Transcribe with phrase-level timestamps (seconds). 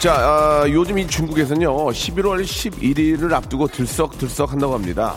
[0.00, 5.14] 자 아, 요즘 이 중국에서는요 11월 11일을 앞두고 들썩들썩 한다고 합니다.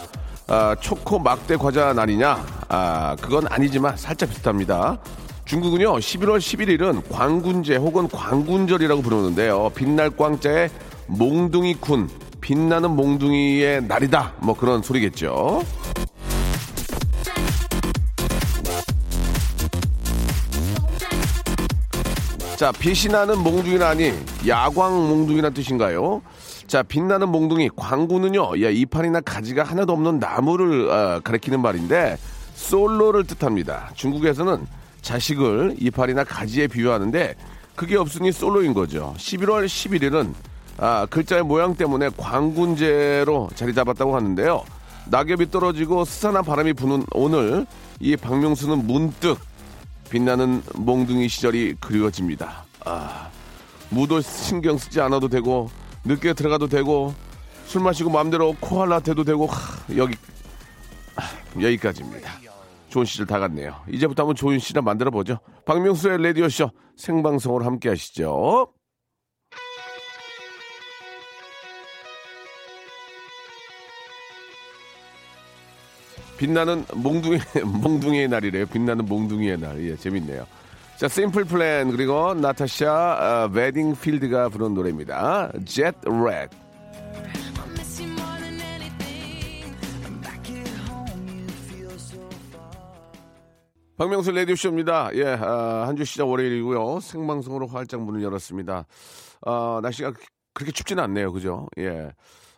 [0.48, 2.46] 아, 초코 막대 과자 날이냐?
[2.68, 5.00] 아, 그건 아니지만 살짝 비슷합니다.
[5.46, 9.70] 중국은요 11월 11일은 광군제 혹은 광군절이라고 부르는데요.
[9.74, 10.70] 빛날 광자의
[11.08, 12.10] 몽둥이쿤
[12.41, 14.34] 빛나는 몽둥이의 날이다.
[14.40, 15.63] 뭐 그런 소리겠죠
[22.64, 24.14] 자 빛이 나는 몽둥이는 아니
[24.48, 26.22] 야광 몽둥이란 뜻인가요
[26.66, 32.16] 자 빛나는 몽둥이 광군은요 야, 이파리나 가지가 하나도 없는 나무를 어, 가리키는 말인데
[32.56, 34.66] 솔로를 뜻합니다 중국에서는
[35.02, 37.36] 자식을 이파리나 가지에 비유하는데
[37.76, 39.14] 그게 없으니 솔로인 거죠.
[39.18, 40.34] 11월 11일은
[40.78, 44.64] 아, 글자의 모양 때문에 광군제로 자리 잡았다고 하는데요.
[45.08, 47.66] 낙엽이 떨어지고 스산한 바람이 부는 오늘
[48.00, 49.38] 이 박명수는 문득
[50.14, 52.66] 빛나는 몽둥이 시절이 그리워집니다.
[52.86, 53.32] 아,
[53.90, 55.72] 무도 신경 쓰지 않아도 되고
[56.06, 57.16] 늦게 들어가도 되고
[57.66, 59.58] 술 마시고 마음대로 코알라 돼도 되고 하,
[59.98, 60.16] 여기
[61.16, 62.30] 하, 여기까지입니다.
[62.90, 63.76] 좋은 시절 다 갔네요.
[63.90, 65.40] 이제부터 한번 좋은 시절 만들어 보죠.
[65.66, 68.72] 박명수의 라디오 쇼 생방송으로 함께 하시죠.
[76.44, 78.66] 빛나는 몽둥이, 몽둥이의 날이래요.
[78.66, 79.81] 빛나는 몽둥이의 날.
[79.81, 80.45] 예, 재밌네요.
[80.97, 85.53] 자, 심플 플랜, 그리고 나타샤, 어, 베딩필드가 부른 노래입니다.
[85.63, 86.53] Jet Lag.
[93.96, 95.12] 박명수 라디오쇼입니다.
[95.13, 97.00] 예, 아, 한주 시작 월요일이고요.
[97.00, 98.85] 생방송으로 활짝 문을 열었습니다.
[99.46, 100.12] 아, 날씨가
[100.53, 101.31] 그렇게 춥지는 않네요.
[101.31, 101.69] 그죠?
[101.78, 102.12] 예.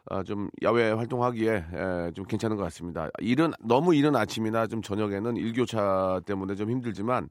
[0.08, 3.10] 아, 좀 야외 활동하기에 예, 좀 괜찮은 것 같습니다.
[3.20, 7.30] 이른 너무 이른 아침이나 좀 저녁에는 일교차 때문에 좀 힘들지만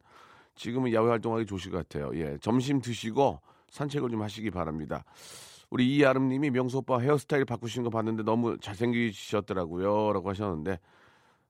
[0.56, 2.10] 지금은 야외 활동하기 좋으실 것 같아요.
[2.14, 3.40] 예, 점심 드시고
[3.70, 5.04] 산책을 좀 하시기 바랍니다.
[5.70, 10.78] 우리 이아름님이 명수 오빠 헤어스타일 바꾸신 거 봤는데 너무 잘생기셨더라고요라고 하셨는데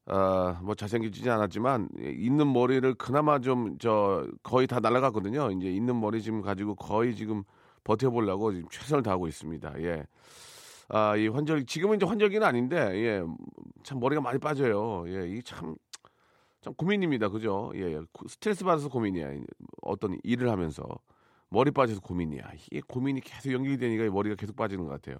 [0.06, 5.50] 어, 뭐 잘생기지 않았지만 있는 머리를 그나마 좀 저 거의 다 날라갔거든요.
[5.52, 7.42] 이제 있는 머리 지금 가지고 거의 지금
[7.84, 9.74] 버텨보려고 지금 최선을 다하고 있습니다.
[9.82, 10.06] 예.
[10.88, 13.22] 아, 이 환절 지금은 이제 환절기는 아닌데 예.
[13.84, 15.04] 참 머리가 많이 빠져요.
[15.08, 15.28] 예.
[15.28, 15.76] 이게 참
[16.64, 17.28] 참 고민입니다.
[17.28, 17.70] 그죠?
[17.74, 18.00] 예, 예.
[18.26, 19.28] 스트레스 받아서 고민이야.
[19.82, 20.82] 어떤 일을 하면서
[21.50, 22.42] 머리 빠져서 고민이야.
[22.70, 25.18] 이게 고민이 계속 연결되니까 머리가 계속 빠지는 것 같아요.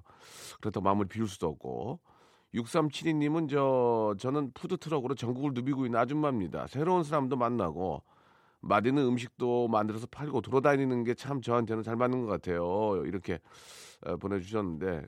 [0.62, 2.00] 그렇다고 마음을 비울 수도 없고.
[2.54, 6.66] 6372님은 저 저는 푸드트럭으로 전국을 누비고 있는 아줌마입니다.
[6.68, 8.02] 새로운 사람도 만나고
[8.62, 13.02] 맛있는 음식도 만들어서 팔고 돌아다니는 게 참 저한테는 잘 맞는 것 같아요.
[13.04, 13.38] 이렇게
[14.06, 15.02] 어, 보내주셨는데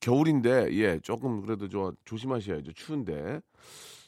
[0.00, 2.72] 겨울인데 예 조금 그래도 저 조심하셔야죠.
[2.72, 3.40] 추운데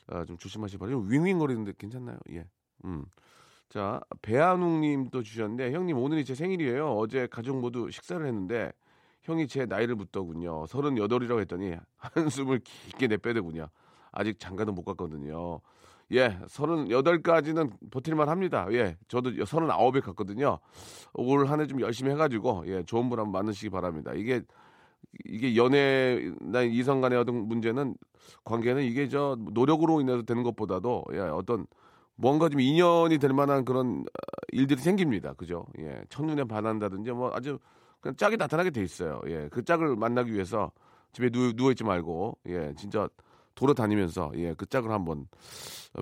[0.09, 1.01] 아, 좀 조심하시 바라요.
[1.01, 2.19] 윙윙거리는데 괜찮나요?
[2.33, 2.45] 예.
[2.84, 3.05] 음.
[3.69, 6.97] 자 배한웅님 또 주셨는데 형님 오늘이 제 생일이에요.
[6.97, 8.73] 어제 가족 모두 식사를 했는데
[9.23, 10.67] 형이 제 나이를 묻더군요.
[10.67, 13.69] 서른여덟이라고 했더니 한숨을 깊게 내빼더군요.
[14.12, 15.61] 아직 장가도 못 갔거든요.
[16.12, 18.67] 예, 서른여덟까지는 버틸만 합니다.
[18.72, 20.59] 예, 저도 서른아홉에 갔거든요.
[21.15, 24.12] 올 한 해 좀 열심히 해가지고, 예, 좋은 분 한번 만나시기 바랍니다.
[24.17, 24.43] 이게,
[25.25, 27.94] 이게 연애나 이성 간의 어떤 문제는,
[28.44, 31.66] 관계는 이게 저 노력으로 인해서 되는 것보다도, 예, 어떤
[32.16, 34.04] 뭔가 좀 인연이 될 만한 그런
[34.53, 35.32] 일들이 생깁니다.
[35.34, 35.66] 그죠?
[35.78, 37.59] 예, 첫눈에 반한다든지 뭐 아주
[38.01, 39.21] 그냥 짝이 나타나게 돼 있어요.
[39.27, 40.71] 예, 그 짝을 만나기 위해서
[41.12, 43.09] 집에 누, 누워 있지 말고 예, 진짜
[43.54, 45.27] 돌아다니면서 예, 그 짝을 한번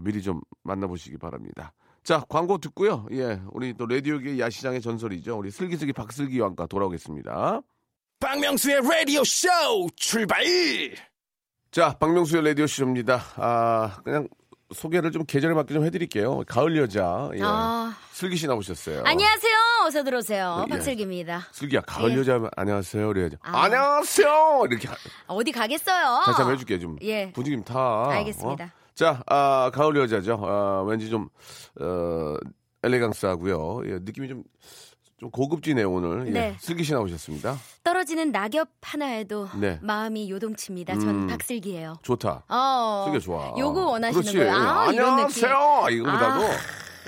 [0.02, 1.72] 미리 좀 만나보시기 바랍니다.
[2.02, 3.06] 자, 광고 듣고요.
[3.12, 5.38] 예, 우리 또 라디오계 야시장의 전설이죠.
[5.38, 7.60] 우리 슬기슬기 박슬기 왕과 돌아오겠습니다.
[8.20, 9.48] 박명수의 라디오 쇼
[9.96, 10.42] 출발!
[11.70, 13.22] 자, 박명수의 라디오 쇼입니다.
[13.36, 14.26] 아, 그냥
[14.74, 16.42] 소개를 좀 계절에 맞게 좀 해드릴게요.
[16.48, 17.30] 가을 여자.
[17.34, 17.40] 예.
[17.42, 17.94] 아.
[18.10, 19.02] 슬기 씨 나오셨어요.
[19.04, 19.54] 안녕하세요.
[19.86, 20.64] 어서 들어오세요.
[20.66, 20.70] 예.
[20.70, 21.46] 박슬기입니다.
[21.52, 22.16] 슬기야, 가을 예.
[22.18, 23.06] 여자 안녕하세요.
[23.06, 23.36] 그래야죠.
[23.42, 23.62] 아.
[23.62, 24.64] 안녕하세요.
[24.68, 24.96] 이렇게 하-
[25.28, 26.22] 어디 가겠어요?
[26.26, 26.96] 다시 한번 해줄게 좀.
[27.02, 27.30] 예.
[27.32, 28.10] 분위기 좀 타.
[28.10, 28.64] 알겠습니다.
[28.64, 28.70] 어?
[28.94, 30.40] 자, 아, 가을 여자죠.
[30.42, 31.28] 아, 왠지 좀
[31.80, 32.34] 어,
[32.82, 33.82] 엘레강스하고요.
[33.86, 34.42] 예, 느낌이 좀.
[35.18, 36.28] 좀 고급지네요 오늘.
[36.28, 36.30] 예.
[36.30, 36.56] 네.
[36.60, 37.56] 슬기 씨 나오셨습니다.
[37.82, 39.78] 떨어지는 낙엽 하나에도 네.
[39.82, 40.94] 마음이 요동칩니다.
[40.94, 41.26] 전 음.
[41.26, 41.96] 박슬기예요.
[42.02, 42.44] 좋다.
[42.48, 43.04] 어.
[43.08, 43.52] 슬기 좋아.
[43.58, 44.32] 요거 원하시는.
[44.32, 44.52] 거예요.
[44.54, 44.88] 아.
[44.88, 45.86] 안녕하세요.
[45.90, 46.50] 이거보다도 아.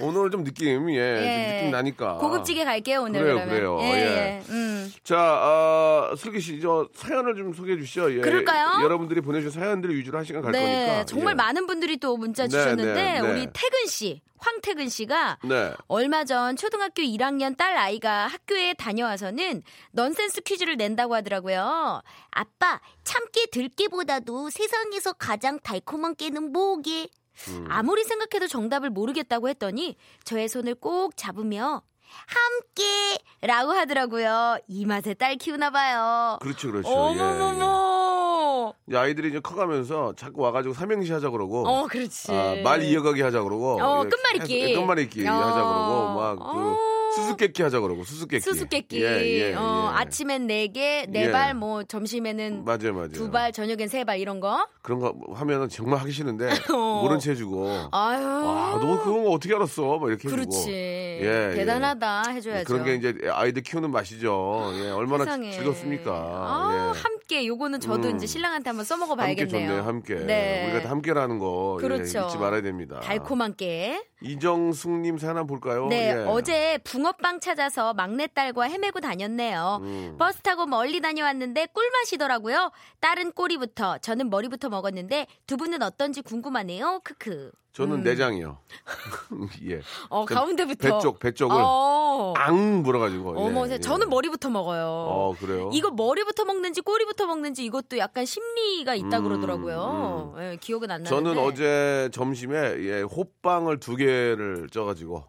[0.00, 1.56] 오늘 좀 느낌이 예, 좀 예.
[1.56, 2.14] 느낌 나니까.
[2.14, 3.48] 고급지게 갈게요 오늘 그래요, 그러면.
[3.54, 3.78] 그래요.
[3.82, 4.06] 예, 예.
[4.06, 4.42] 예.
[4.48, 4.92] 음.
[5.04, 8.12] 자, 어, 슬기 씨, 저 사연을 좀 소개해 주시죠.
[8.16, 8.20] 예.
[8.20, 8.82] 그럴까요?
[8.82, 11.04] 여러분들이 보내주신 사연들 위주로 한 시간 갈 네, 거니까.
[11.04, 11.34] 정말 예.
[11.36, 13.28] 많은 분들이 또 문자 네, 주셨는데 네, 네.
[13.28, 15.72] 우리 태근 씨, 황태근 씨가 네.
[15.86, 19.62] 얼마 전 초등학교 1학년 딸 아이가 학교에 다녀와서는
[19.92, 22.02] 넌센스 퀴즈를 낸다고 하더라고요.
[22.30, 27.08] 아빠, 참깨 들깨보다도 세상에서 가장 달콤한 깨는 뭐게?
[27.48, 27.66] 음.
[27.68, 31.82] 아무리 생각해도 정답을 모르겠다고 했더니 저의 손을 꼭 잡으며
[32.26, 34.58] 함께라고 하더라고요.
[34.68, 36.38] 이 맛에 딸 키우나 봐요.
[36.42, 36.88] 그렇죠, 그렇죠.
[36.88, 38.74] 어머머머.
[38.88, 38.94] 예, 예.
[38.94, 41.66] 이 아이들이 이제 커가면서 자꾸 와가지고 삼행시 하자 그러고.
[41.68, 42.32] 어, 그렇지.
[42.32, 43.80] 아, 말 이어가기 하자 그러고.
[43.80, 44.60] 어, 예, 끝말잇기.
[44.60, 45.32] 계속 끝말잇기 어.
[45.32, 46.14] 하자 그러고.
[46.14, 46.99] 막 그 어.
[47.14, 48.04] 수수께끼 하자 그러고.
[48.04, 48.40] 수수께끼.
[48.42, 49.02] 수수께끼.
[49.02, 49.96] 예, 예, 어, 예.
[49.98, 51.30] 아침엔 네 개, 네 예.
[51.32, 53.08] 발, 뭐 점심에는 맞아요, 맞아요.
[53.12, 54.66] 두 발, 저녁엔 세 발 이런 거.
[54.82, 57.02] 그런 거 하면은 정말 하기 싫은데 어.
[57.02, 57.68] 모른 채 해주고.
[57.92, 58.20] 아유.
[58.24, 59.98] 아, 너 그런 거 어떻게 알았어?
[59.98, 60.36] 막 이렇게 해주고.
[60.36, 60.70] 그렇지.
[60.70, 62.64] 예, 대단하다 해줘야죠.
[62.64, 64.70] 그런 게 이제 아이들 키우는 맛이죠.
[64.82, 65.50] 예, 얼마나 세상에.
[65.52, 66.10] 즐겁습니까?
[66.12, 67.00] 아, 예.
[67.00, 68.16] 함께 요거는 저도 음.
[68.16, 69.68] 이제 신랑한테 한번 써먹어 함께 봐야겠네요.
[69.68, 70.14] 좋네요, 함께.
[70.14, 70.64] 네.
[70.70, 72.26] 우리가 다 함께라는 거 예, 그렇죠.
[72.28, 73.00] 잊지 말아야 됩니다.
[73.00, 74.00] 달콤한 깨.
[74.22, 75.86] 이정숙님 사연 한번 볼까요?
[75.88, 76.24] 네, 예.
[76.26, 79.78] 어제 붕어빵 찾아서 막내딸과 헤매고 다녔네요.
[79.82, 80.16] 음.
[80.18, 82.70] 버스 타고 멀리 다녀왔는데 꿀맛이더라고요.
[83.00, 87.00] 딸은 꼬리부터, 저는 머리부터 먹었는데 두 분은 어떤지 궁금하네요.
[87.04, 87.52] 크크.
[87.72, 88.58] 저는 내장이요.
[89.70, 89.80] 예.
[90.08, 90.88] 어, 전 가운데부터.
[90.98, 92.34] 배 쪽, 배 쪽을 어.
[92.36, 93.34] 앙 물어가지고.
[93.40, 93.78] 어머, 예, 예.
[93.78, 94.84] 저는 머리부터 먹어요.
[94.86, 95.70] 어, 그래요?
[95.72, 100.34] 이거 머리부터 먹는지 꼬리부터 먹는지 이것도 약간 심리가 있다 음, 그러더라고요.
[100.38, 101.10] 예, 기억은 안 나는데.
[101.10, 105.24] 저는 어제 점심에 예, 호빵을 두 개를 쪄가지고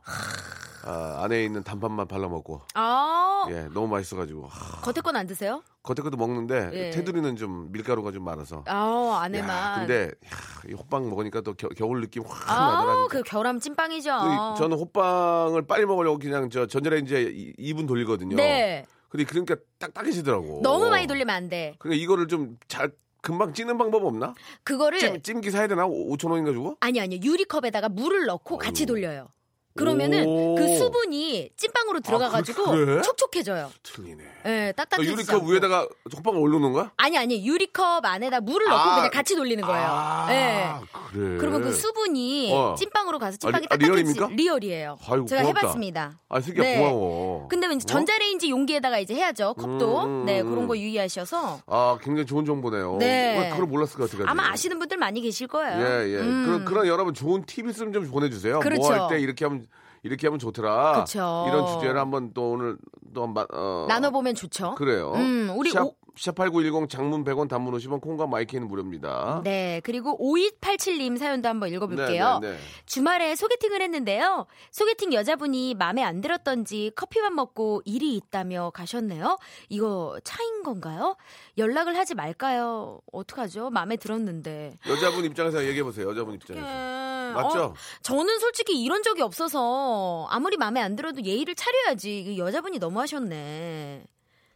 [0.83, 5.62] 아, 안에 있는 단팥만 발라 먹고 아 예, 너무 맛있어가지고 하, 겉에 건 안 드세요?
[5.83, 6.89] 겉에 것도 먹는데 예.
[6.92, 9.80] 테두리는 좀 밀가루가 좀 많아서 아 야, 안에만.
[9.88, 10.38] 근데 야,
[10.69, 13.07] 이 호빵 먹으니까 또 겨, 겨울 느낌 확 아, 나더라.
[13.10, 14.10] 그 결함 찐빵이죠.
[14.19, 18.36] 그 저는 호빵을 빨리 먹으려고 그냥 저 전자레인지에 2분 돌리거든요.
[18.36, 18.86] 네.
[19.10, 20.62] 근데 그러니까 딱딱해지더라고.
[20.63, 21.75] 너무 많이 돌리면 안 돼.
[21.80, 22.92] 그러니까 이거를 좀잘
[23.22, 24.33] 금방 찌는 방법 없나?
[24.63, 25.86] 그거를 찜, 찜기 사야 되나?
[25.86, 26.78] 5천 원인가 주고?
[26.80, 28.88] 아니 아니 유리컵에다가 물을 넣고 같이 아유.
[28.88, 29.28] 돌려요.
[29.75, 30.56] 그러면은 오.
[30.56, 33.01] 그 수분이 찐빵으로 들어가가지고 그- 그래?
[33.01, 33.71] 촉촉해져요.
[33.83, 34.23] 틀리네.
[34.23, 35.44] 예, 그러니까 딱딱해지지 유리컵.
[35.50, 36.91] 위에다가 호빵을 올려놓은 거야?
[36.97, 38.95] 아니 아니 유리컵 안에다 물을 넣고 아.
[38.95, 39.85] 그냥 같이 돌리는 거예요.
[39.89, 40.73] 아, 예.
[41.12, 41.38] 그래.
[41.38, 42.75] 그러면 그 수분이 어.
[42.77, 44.27] 찐빵으로 가서 찐빵이 아, 리- 아, 딱딱해지 real입니까?
[44.35, 44.97] real이에요.
[45.07, 45.59] 아이고, 제가 고맙다.
[45.59, 46.19] 해봤습니다.
[46.29, 46.77] 아, 슬기야 네.
[46.77, 47.47] 고마워.
[47.47, 47.77] 근데 어?
[47.77, 49.53] 전자레인지 용기에다가 이제 해야죠.
[49.53, 50.03] 컵도.
[50.03, 50.79] 음, 네, 음, 그런 거 음.
[50.79, 52.97] 유의하셔서 아, 굉장히 좋은 정보네요.
[53.00, 53.39] 네.
[53.39, 54.27] 왜 그걸 몰랐을 것 같아요.
[54.27, 55.79] 아마 아시는 분들 많이 계실 거예요.
[55.85, 56.18] 예, 예.
[56.19, 56.44] 음.
[56.45, 58.59] 그런, 그런 여러분 좋은 팁 있으면 좀 보내주세요.
[58.59, 58.81] 그렇죠.
[58.81, 59.60] 뭐 할 때 이렇게 하면,
[60.03, 61.03] 이렇게 하면 좋더라.
[61.03, 61.45] 그쵸.
[61.48, 62.77] 이런 주제를 한번 또 오늘
[63.13, 64.75] 또 한번, 어, 나눠보면 좋죠.
[64.75, 65.12] 그래요.
[65.15, 69.41] 음, 우리 샵, 오- 샵8910 장문 100원 단문 50원 콩과 마이크는 무료입니다.
[69.43, 72.39] 네, 그리고 5287님 사연도 한번 읽어볼게요.
[72.41, 72.59] 네, 네, 네.
[72.85, 74.45] 주말에 소개팅을 했는데요.
[74.71, 79.37] 소개팅 여자분이 마음에 안 들었던지 커피만 먹고 일이 있다며 가셨네요.
[79.69, 81.15] 이거 차인 건가요?
[81.57, 82.99] 연락을 하지 말까요?
[83.11, 83.69] 어떡하죠?
[83.69, 84.77] 마음에 들었는데.
[84.87, 86.09] 여자분 입장에서 얘기해보세요.
[86.09, 86.65] 여자분 입장에서.
[86.65, 87.63] 음, 맞죠?
[87.63, 92.21] 어, 저는 솔직히 이런 적이 없어서 아무리 마음에 안 들어도 예의를 차려야지.
[92.21, 94.03] 이 여자분이 너무 하셨네.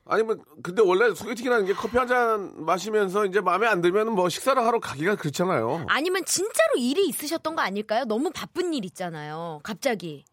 [0.07, 4.61] 아니면 근데 원래 소개팅이라는 게 커피 한 잔 마시면서 이제 마음에 안 들면 뭐 식사를
[4.63, 5.85] 하러 가기가 그렇잖아요.
[5.87, 8.05] 아니면 진짜로 일이 있으셨던 거 아닐까요?
[8.05, 9.59] 너무 바쁜 일 있잖아요.
[9.63, 10.23] 갑자기.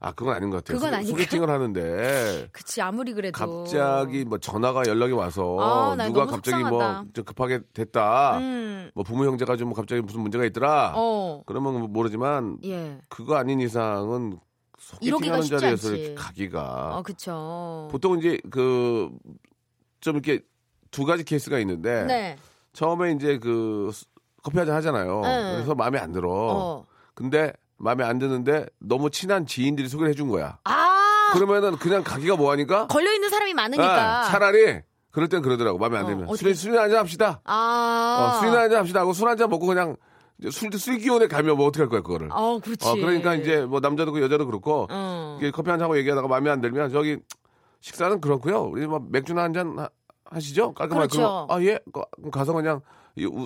[0.00, 0.76] 아 그건 아닌 것 같아요.
[0.78, 1.10] 그건 소- 아닐까요?
[1.24, 6.62] 소개팅을 하는데 그치 아무리 그래도 갑자기 뭐 전화가 연락이 와서 아, 나 누가 갑자기.
[6.64, 8.38] 뭐좀 급하게 됐다.
[8.38, 10.92] 음, 뭐 부모 형제가 좀 갑자기 무슨 문제가 있더라.
[10.96, 14.38] 어, 그러면 뭐 모르지만 예, 그거 아닌 이상은
[14.84, 15.88] 소개팅하는 자리에서.
[15.94, 17.88] 이렇게 가기가 어, 그쵸.
[17.90, 19.10] 보통 이제 그
[20.00, 20.42] 좀 이렇게
[20.90, 22.36] 두 가지 케이스가 있는데 네,
[22.74, 24.04] 처음에 이제 그 스-
[24.42, 25.22] 커피 한잔 하잖아요.
[25.22, 25.52] 네.
[25.54, 26.30] 그래서 마음에 안 들어.
[26.30, 30.58] 어, 근데 마음에 안 드는데 너무 친한 지인들이 소개를 해준 거야.
[30.64, 34.20] 아, 그러면은 그냥 가기가 뭐하니까 걸려 있는 사람이 많으니까.
[34.20, 37.40] 아, 차라리 그럴 땐 그러더라고 마음에 안 어, 들면 어떻게- 술이 술이나 한잔 합시다.
[37.44, 39.96] 아, 어, 술이나 한잔 합시다 하고 술 한잔 먹고 그냥
[40.50, 42.28] 술 술기운에 가면 뭐 어떻게 할 거야 그거를.
[42.32, 42.88] 어, 그렇지.
[42.88, 45.38] 어, 그러니까 이제 뭐 남자도 그렇고 여자도 그렇고 어.
[45.52, 47.18] 커피 한 잔 하고 얘기하다가 마음에 안 들면 저기
[47.80, 48.62] 식사는 그렇고요.
[48.62, 49.76] 우리 뭐 맥주나 한 잔
[50.26, 50.72] 하시죠?
[50.74, 51.46] 깔끔하게 그렇죠.
[51.46, 51.78] 그럼, 아 예.
[52.32, 52.80] 가서 그냥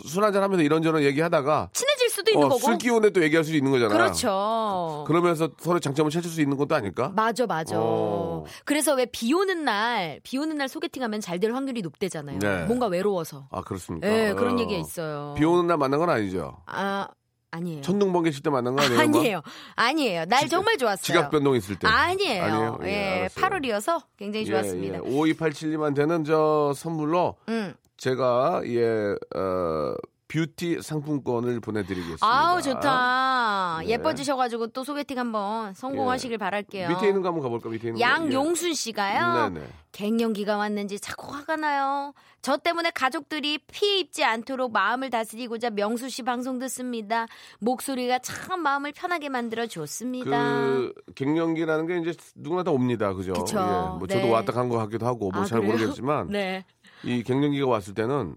[0.07, 2.61] 술 한 잔 하면서 이런저런 얘기하다가 친해질 수도 있는 어, 거고.
[2.61, 3.93] 술 기운에 또 얘기할 수 있는 거잖아.
[3.93, 5.05] 그렇죠.
[5.07, 7.13] 그러면서 서로 장점을 찾을 수 있는 것도 아닐까?
[7.15, 7.77] 맞아, 맞아.
[7.79, 8.45] 어.
[8.65, 12.41] 그래서 왜 비 오는 날, 비 오는 날 소개팅하면 잘 될 확률이 높대잖아요.
[12.41, 12.65] 네.
[12.65, 13.47] 뭔가 외로워서.
[13.53, 14.09] 아 그렇습니까?
[14.09, 14.61] 예, 그런 어.
[14.61, 15.35] 얘기가 있어요.
[15.39, 16.57] 비 오는 날 만난 건 아니죠.
[16.67, 17.07] 아,
[17.53, 17.81] 아니에요.
[17.83, 18.97] 천둥 번개 칠 때 만난 거 아니에요?
[19.09, 19.21] 뭐?
[19.21, 19.43] 아니에요.
[19.77, 20.25] 아니에요.
[20.27, 21.03] 날 정말 좋았어요.
[21.03, 21.87] 지각 변동 있을 때.
[21.89, 22.43] 아니에요.
[22.45, 22.79] 아니에요?
[22.83, 23.45] 예, 예, 알았어요.
[23.49, 24.99] 8월이어서 굉장히 좋았습니다.
[24.99, 25.11] 예, 예.
[25.11, 27.73] 5287님한테는 저 선물로 음.
[27.97, 29.95] 제가 예, 어,
[30.29, 32.27] 뷰티 상품권을 보내드리겠습니다.
[32.27, 33.79] 아우 좋다.
[33.81, 33.89] 네.
[33.89, 36.91] 예뻐지셔가지고 또 소개팅 한번 성공하시길 바랄게요.
[36.91, 37.71] 밑에 있는 거 한번 가볼까?
[37.71, 38.01] 밑에 있는 거.
[38.01, 39.49] 양용순 씨가요.
[39.51, 39.67] 네네.
[39.93, 42.13] 갱년기가 왔는지 자꾸 화가 나요.
[42.43, 47.27] 저 때문에 가족들이 피해 입지 않도록 마음을 다스리고자 명수 씨 방송 듣습니다.
[47.61, 50.29] 목소리가 참 마음을 편하게 만들어 줬습니다.
[50.29, 53.33] 그 갱년기라는 게 이제 누구나 다 옵니다, 그죠?
[53.33, 53.57] 그쵸.
[53.59, 53.63] 예,
[53.99, 54.31] 뭐 저도 네.
[54.31, 55.63] 왔다 간 거 같기도 하고 뭐 아, 잘?
[55.63, 56.67] 모르겠지만 네.
[57.03, 58.35] 이 갱년기가 왔을 때는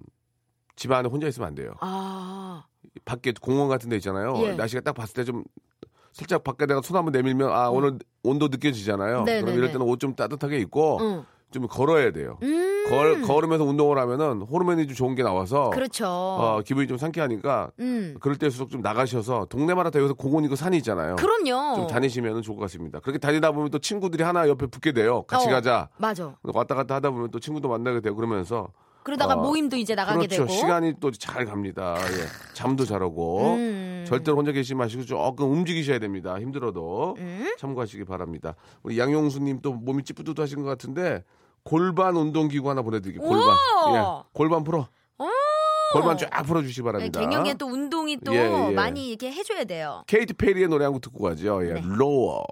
[0.76, 1.74] 집 안에 혼자 있으면 안 돼요.
[1.82, 2.66] 아,
[3.06, 4.34] 밖에 공원 같은 데 있잖아요.
[4.44, 4.54] 예.
[4.54, 5.44] 날씨가 딱 봤을 때 좀
[6.14, 9.20] 살짝 밖에다가 손 한번 내밀면 아 오늘 온도 느껴지잖아요.
[9.20, 9.26] 음.
[9.26, 9.72] 네, 그럼 네, 이럴 네.
[9.74, 11.24] 때는 옷 좀 따뜻하게 입고 응.
[11.52, 12.38] 좀 걸어야 돼요.
[12.44, 12.86] 음.
[12.90, 16.06] 걸, 걸으면서 운동을 하면은 호르몬이 좀 좋은 게 나와서 그렇죠.
[16.08, 18.16] 어, 기분이 좀 상쾌하니까 음.
[18.20, 21.16] 그럴 때일수록 좀 나가셔서 동네마다 다 여기서 공원 있고 산이 있잖아요.
[21.16, 21.76] 그럼요.
[21.76, 23.00] 좀 다니시면 좋을 것 같습니다.
[23.00, 25.24] 그렇게 다니다 보면 또 친구들이 하나 옆에 붙게 돼요.
[25.24, 25.88] 같이 어, 가자.
[25.98, 26.36] 맞아.
[26.44, 28.68] 왔다 갔다 하다 보면 또 친구도 만나게 되고 그러면서
[29.04, 30.46] 그러다가 어, 모임도 이제 나가게 그렇죠.
[30.46, 30.48] 되고.
[30.50, 31.96] 시간이 또 잘 갑니다.
[32.00, 32.26] 예.
[32.54, 34.06] 잠도 잘 오고 음.
[34.08, 36.40] 절대로 혼자 계시지 마시고 조금 움직이셔야 됩니다.
[36.40, 37.54] 힘들어도 음.
[37.60, 38.56] 참고하시기 바랍니다.
[38.84, 41.24] 우리 양용수님 또 몸이 찌뿌드하신 것 같은데
[41.64, 43.28] 골반 운동기구 하나 보내드릴게요.
[43.28, 43.48] 골반.
[43.50, 43.96] 오!
[43.96, 44.24] 예.
[44.34, 44.88] 골반 풀어.
[45.20, 45.26] 오!
[45.94, 47.20] 골반 쫙 풀어주시기 네, 바랍니다.
[47.20, 48.74] 갱년기에 또 운동이 또 예, 예.
[48.74, 50.04] 많이 이렇게 해줘야 돼요.
[50.08, 51.68] 케이티 페리의 노래 한 곡 듣고 가죠.
[51.68, 51.74] 예.
[51.74, 51.82] 네.
[51.84, 52.44] Roar.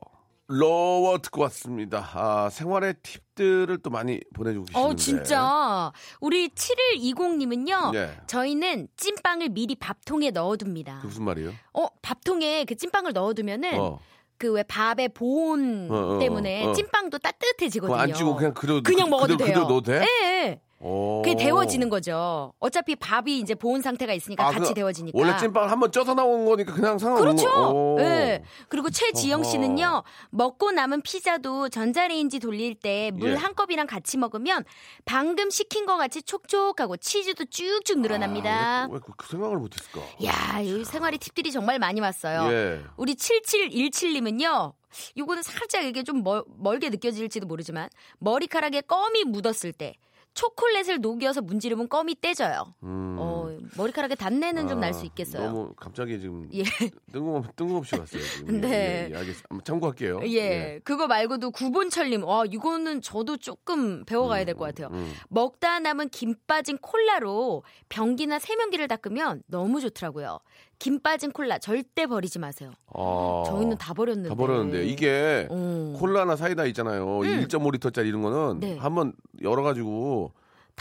[0.51, 2.09] Roar 듣고 왔습니다.
[2.15, 4.91] 아, 생활의 팁들을 또 많이 보내주고 계시는데.
[4.91, 5.91] 어, 진짜.
[6.19, 7.91] 우리 7120님은요.
[7.93, 8.17] 네.
[8.25, 11.01] 저희는 찐빵을 미리 밥통에 넣어둡니다.
[11.03, 11.51] 무슨 말이에요?
[11.73, 13.99] 어, 밥통에 그 찐빵을 넣어두면은 어.
[14.39, 16.73] 그왜 밥의 보온 어, 어, 때문에 어.
[16.73, 17.99] 찐빵도 따뜻해지거든요.
[17.99, 19.53] 안 찌고 그냥 그대로 그냥 먹어도 그대로, 돼요.
[19.53, 19.99] 그대로 넣어도 돼?
[19.99, 20.61] 네.
[20.79, 21.21] 오.
[21.21, 22.53] 그게 데워지는 거죠.
[22.59, 25.19] 어차피 밥이 이제 보온 상태가 있으니까 아, 같이 그 데워지니까.
[25.19, 27.49] 원래 찐빵을 한번 쪄서 나온 거니까 그냥 상관없는 그렇죠.
[27.53, 27.69] 거.
[27.71, 27.95] 오.
[27.97, 28.43] 네.
[28.69, 29.39] 그리고 최지영.
[29.43, 33.35] 씨는요, 먹고 남은 피자도 전자레인지 돌릴 때물 예.
[33.35, 34.63] 한 컵이랑 같이 먹으면
[35.05, 38.83] 방금 식힌 것 같이 촉촉하고 치즈도 쭉쭉 늘어납니다.
[38.83, 40.01] 아, 왜, 왜그 생각을 못 했을까?
[40.25, 42.51] 야, 이 생활의 팁들이 정말 많이 왔어요.
[42.51, 42.81] 예.
[42.97, 44.73] 우리 7717 님은요,
[45.17, 49.95] 요거는 살짝 이게 좀 멀, 멀게 느껴질지도 모르지만, 머리카락에 껌이 묻었을 때,
[50.39, 52.73] 초콜릿을 녹여서 문지르면 껌이 떼져요.
[52.83, 53.17] 음.
[53.19, 53.38] 어,
[53.77, 55.43] 머리카락에 단내는 좀날 아, 수 있겠어요.
[55.45, 56.63] 너무 갑자기 지금 예.
[57.11, 58.21] 뜬금없, 뜬금없이 왔어요.
[58.21, 58.61] 지금.
[58.61, 59.07] 네.
[59.09, 59.63] 예, 예, 알겠습니다.
[59.63, 60.21] 참고할게요.
[60.25, 64.89] 예, 그거 말고도 구본철님, 와, 이거는 저도 조금 배워가야 될 것 같아요.
[64.91, 65.13] 음.
[65.29, 70.39] 먹다 남은 김 빠진 콜라로 변기나 세면기를 닦으면 너무 좋더라고요.
[70.79, 72.71] 김 빠진 콜라 절대 버리지 마세요.
[72.93, 74.29] 아, 저희는 다 버렸는데.
[74.29, 75.93] 다 버렸는데 이게 어.
[75.99, 77.05] 콜라나 사이다 있잖아요.
[77.05, 78.59] 1.5리터짜리 이런 거는 음.
[78.61, 78.77] 네.
[78.77, 80.31] 한번 열어가지고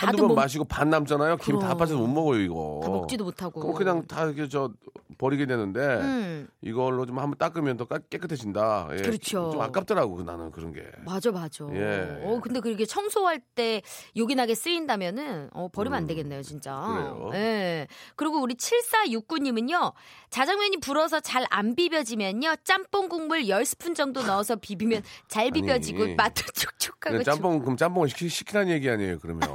[0.07, 1.37] 한두 번 못- 마시고 반 남잖아요.
[1.38, 1.75] 김 다.
[1.76, 2.81] 빠져서 못 먹어요 이거.
[2.83, 3.61] 다 먹지도 못하고.
[3.61, 4.71] 그럼 그냥 다 이렇게 저
[5.19, 8.88] 버리게 되는데 음, 이걸로 좀 한번 닦으면 더 깨- 깨끗해진다.
[8.93, 8.97] 예.
[9.02, 9.50] 그렇죠.
[9.52, 10.83] 좀 아깝더라고 나는 그런 게.
[11.05, 11.67] 맞아, 맞아.
[11.73, 12.21] 예.
[12.23, 13.83] 어, 근데 그게 청소할 때
[14.17, 16.76] 요긴하게 쓰인다면은, 어, 버리면 안 되겠네요, 진짜.
[16.87, 16.95] 음.
[16.95, 17.31] 그래요.
[17.35, 17.87] 예.
[18.14, 19.93] 그리고 우리 7469님은요,
[20.31, 26.14] 자장면이 불어서 잘 안 비벼지면요, 짬뽕 국물 10스푼 정도 넣어서 비비면 잘 비벼지고 아니.
[26.14, 27.23] 맛도 촉촉하고.
[27.23, 29.49] 짬뽕 그럼 짬뽕을 시키, 시키라는 얘기 아니에요 그러면.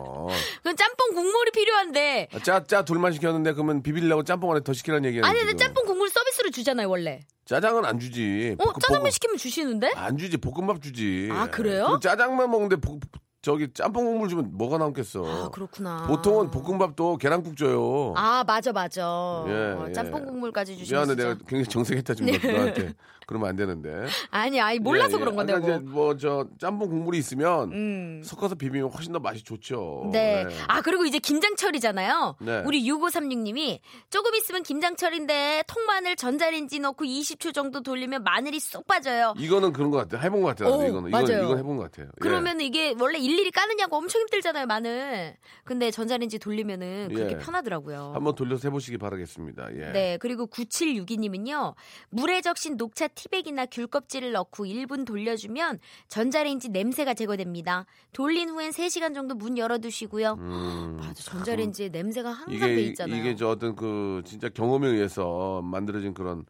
[0.58, 2.30] 그건 짬뽕 국물이 필요한데.
[2.44, 5.22] 짜, 짜 둘만 시켰는데 그러면 비비려고 짬뽕 안에 더 시키라는 얘기야.
[5.26, 7.22] 아니, 근데 짬뽕 국물 서비스로 주잖아요, 원래.
[7.46, 8.56] 짜장은 안 주지.
[8.58, 9.92] 어, 볶음- 짜장면 볶음- 시키면 주시는데?
[9.96, 11.30] 안 주지 볶음밥 주지.
[11.32, 12.00] 아, 그래요?
[12.02, 13.00] 짜장면 먹는데 볶-
[13.44, 15.26] 저기 짬뽕 국물 주면 뭐가 남겠어.
[15.26, 16.08] 아, 그렇구나.
[16.08, 18.14] 보통은 볶음밥도 계란국 줘요.
[18.16, 19.02] 아, 맞아, 맞아.
[19.48, 19.92] 예, 어, 예.
[19.92, 21.22] 짬뽕 국물까지 주시면 미안해.
[21.22, 22.94] 내가 굉장히 정색했다 지금 너- 너한테.
[23.26, 24.06] 그러면 안 되는데.
[24.32, 25.20] 아니, 아니, 몰라서 예, 예.
[25.20, 25.70] 그런 건데, 아까 뭐.
[25.78, 28.22] 이제 뭐 저 짬뽕 국물이 있으면 음.
[28.24, 30.10] 섞어서 비비면 훨씬 더 맛이 좋죠.
[30.12, 30.44] 네.
[30.46, 30.56] 네.
[30.68, 32.36] 아, 그리고 이제 김장철이잖아요.
[32.40, 32.64] 네.
[32.66, 39.34] 우리 6536님이 조금 있으면 김장철인데 통마늘 전자레인지 넣고 20초 정도 돌리면 마늘이 쏙 빠져요.
[39.38, 40.22] 이거는 그런 것 같아.
[40.22, 40.66] 해본 것 같아.
[40.66, 41.26] 나도 오, 이거는 맞아요.
[41.28, 42.08] 이건, 이건 해본 것 같아요.
[42.08, 42.12] 예.
[42.20, 45.36] 그러면 이게 원래 일 일이 까느냐고 엄청 힘들잖아요, 마늘.
[45.64, 47.38] 근데 전자레인지 돌리면은 그게 예.
[47.38, 48.12] 편하더라고요.
[48.14, 49.70] 한번 돌려서 해보시기 바라겠습니다.
[49.76, 49.92] 예.
[49.92, 51.76] 네, 그리고 9762님은요,
[52.10, 57.86] 물에 적신 녹차 티백이나 귤 껍질을 넣고 1분 돌려주면 전자레인지 냄새가 제거됩니다.
[58.12, 60.34] 돌린 후엔 3시간 정도 문 열어두시고요.
[60.40, 63.20] 음, 맞아, 전자레인지에 냄새가 항상 이게 배 있잖아요.
[63.20, 66.46] 이게 저 어떤 그 진짜 경험에 의해서 만들어진 그런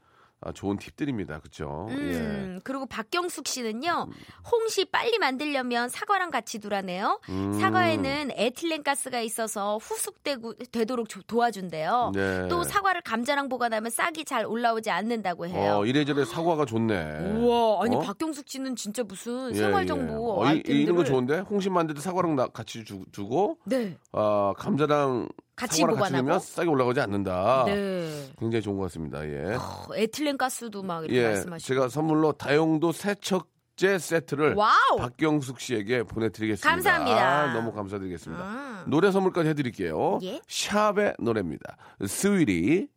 [0.46, 1.40] 아, 좋은 팁들입니다.
[1.40, 1.88] 그렇죠?
[1.90, 4.08] 음, 그리고 박경숙 씨는요,
[4.52, 7.20] 홍시 빨리 만들려면 사과랑 같이 두라네요.
[7.30, 7.54] 음.
[7.60, 12.12] 사과에는 에틸렌 가스가 있어서 후숙되도록 조- 도와준대요.
[12.14, 12.48] 네.
[12.50, 15.78] 또 사과를 감자랑 보관하면 싹이 잘 올라오지 않는다고 해요.
[15.80, 17.34] 어, 이래저래 사과가 좋네.
[17.38, 18.00] 우와, 아니 어?
[18.00, 19.88] 박경숙 씨는 진짜 무슨 예, 생활 예.
[19.88, 23.98] 정보 어, 이, 이런 거 좋은데 홍시 만들 때 사과랑 나- 같이 주, 고 네,
[24.12, 26.16] 아, 감자랑 같이 같이 보관하고?
[26.26, 27.64] 넣으면 싹이 올라가지 않는다.
[27.68, 28.32] 네.
[28.40, 29.26] 굉장히 좋은 것 같습니다.
[29.28, 29.56] 예.
[29.56, 31.68] 어, 에틸렌 가스도 막 이렇게 예, 말씀하시고.
[31.68, 34.98] 제가 선물로 다용도 세척제 세트를 와우.
[34.98, 36.70] 박경숙 씨에게 보내드리겠습니다.
[36.70, 37.18] 감사합니다.
[37.18, 38.44] 아, 너무 감사드리겠습니다.
[38.44, 38.84] 음.
[38.88, 40.20] 노래 선물까지 해드릴게요.
[40.24, 40.40] 예.
[40.48, 41.78] 샵의 노래입니다.
[42.08, 42.88] 스위리.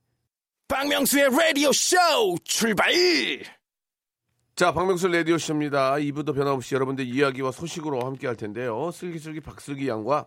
[0.68, 1.96] 박명수의 라디오 쇼
[2.44, 2.92] 출발!
[4.54, 5.94] 자, 박명수 라디오 쇼입니다.
[5.94, 8.90] 2부도 변함없이 여러분들 이야기와 소식으로 함께 할 텐데요.
[8.90, 10.26] 슬기슬기 박슬기 양과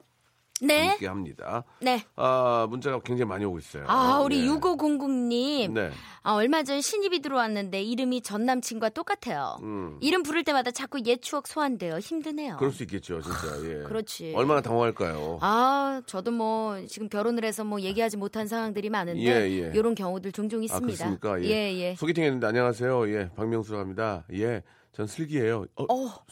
[0.61, 0.87] 네.
[0.89, 1.63] 함께 합니다.
[1.81, 2.03] 네.
[2.15, 3.85] 아, 문자가 굉장히 많이 오고 있어요.
[3.87, 4.47] 아, 우리 네.
[4.47, 5.71] 6500님.
[5.71, 5.91] 네.
[6.21, 9.57] 아, 얼마 전 신입이 들어왔는데 이름이 전 남친과 똑같아요.
[9.61, 9.97] 음.
[10.01, 11.97] 이름 부를 때마다 자꾸 옛 추억 소환돼요.
[11.99, 12.57] 힘드네요.
[12.57, 13.37] 그럴 수 있겠죠, 진짜.
[13.63, 13.83] 예.
[13.87, 14.33] 그렇지.
[14.35, 15.39] 얼마나 당황할까요?
[15.41, 19.71] 아, 저도 뭐 지금 결혼을 해서 뭐 얘기하지 못한 상황들이 많은데 예, 예.
[19.73, 20.85] 이런 경우들 종종 아, 있습니다.
[21.19, 21.41] 그렇습니까?
[21.43, 21.49] 예.
[21.49, 21.95] 예, 예.
[21.95, 23.09] 소개팅 했는데 안녕하세요.
[23.13, 24.23] 예, 박명수라고 합니다.
[24.33, 24.61] 예,
[24.91, 25.65] 전 슬기예요.
[25.75, 26.23] 어, 어,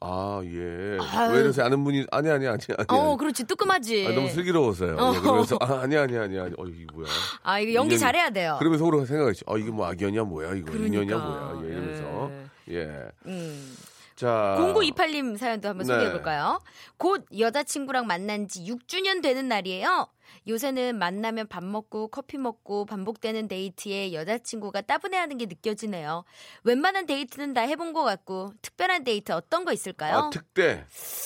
[0.00, 0.98] 아, 예.
[1.00, 1.32] 아유.
[1.34, 1.66] 왜 이러세요?
[1.66, 2.86] 아는 분이 아니 아니 아니 아니.
[2.88, 3.44] 어, 그렇지.
[3.44, 4.06] 뜨끔하지.
[4.06, 4.96] 아, 너무 슬기로워서요.
[4.96, 5.14] 어.
[5.14, 6.54] 예, 그러면서 아, 아니 아니 아니 아니.
[6.56, 7.08] 어, 이게 뭐야?
[7.42, 8.56] 아, 이거 연기 인연이- 잘해야 돼요.
[8.58, 9.44] 그러면 속으로 생각했지.
[9.46, 10.86] 어, 이게 뭐 악연이야 뭐야 이거 그러니까.
[11.02, 12.30] 인연이야 뭐야 예, 이러면서
[12.70, 13.10] 예.
[13.26, 13.76] 음.
[14.16, 14.56] 자.
[14.58, 15.92] 0928님 사연도 한번 네.
[15.92, 16.60] 소개해 볼까요?
[16.96, 20.06] 곧 여자친구랑 만난 지 6주년 되는 날이에요.
[20.48, 26.24] 요새는 만나면 밥 먹고 커피 먹고 반복되는 데이트에 여자친구가 따분해하는 게 느껴지네요.
[26.64, 30.16] 웬만한 데이트는 다 해본 것 같고 특별한 데이트 어떤 거 있을까요?
[30.16, 30.84] 아, 특대.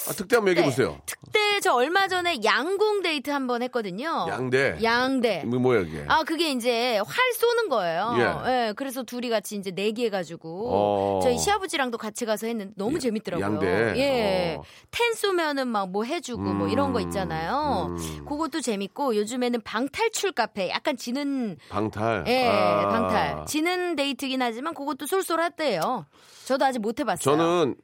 [0.08, 1.00] 아, 특대 한번 얘기해 보세요.
[1.06, 4.26] 특대 저 얼마 전에 양궁 데이트 한번 했거든요.
[4.28, 4.78] 양대.
[4.82, 5.42] 양대.
[5.44, 6.04] 뭐 뭐야 이게?
[6.06, 8.14] 아 그게 이제 활 쏘는 거예요.
[8.18, 8.50] 예.
[8.68, 11.20] 예, 그래서 둘이 같이 이제 내기해 가지고 어.
[11.22, 13.44] 저희 시아버지랑도 같이 가서 했는데 너무 야- 재밌더라고요.
[13.46, 13.66] 양대.
[13.98, 14.62] 예, 어.
[14.90, 17.86] ten 쏘면은 막 뭐 해주고 뭐 이런 거 있잖아요.
[17.98, 18.24] 음.
[18.26, 22.24] 그것도 재밌 고 요즘에는 방탈출 카페 약간 지는 방탈.
[22.26, 22.88] 예 아.
[22.88, 26.06] 방탈 지는 데이트긴 하지만 그것도 쏠쏠하대요.
[26.44, 27.36] 저도 아직 못 해봤어요.
[27.36, 27.76] 저는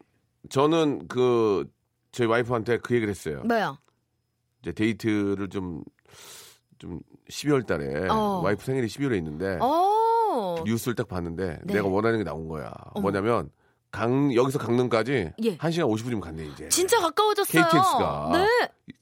[0.49, 1.65] 저는 그
[2.13, 3.43] 저희 와이프한테 그 얘기를 했어요.
[3.45, 3.79] 뭐요?
[4.63, 5.83] 이제 데이트를 좀좀
[7.29, 8.41] 12월 달에 어.
[8.43, 10.63] 와이프 생일이 12월에 있는데 어.
[10.65, 11.75] 뉴스를 딱 봤는데 네.
[11.75, 12.73] 내가 원하는 게 나온 거야.
[12.93, 13.03] 어머.
[13.03, 13.51] 뭐냐면
[13.95, 15.57] 강 여기서 강릉까지 예.
[15.57, 16.69] 1시간 50분이면 간대 이제.
[16.69, 17.63] 진짜 가까워졌어요.
[17.63, 18.31] KTX가.
[18.33, 18.49] 네.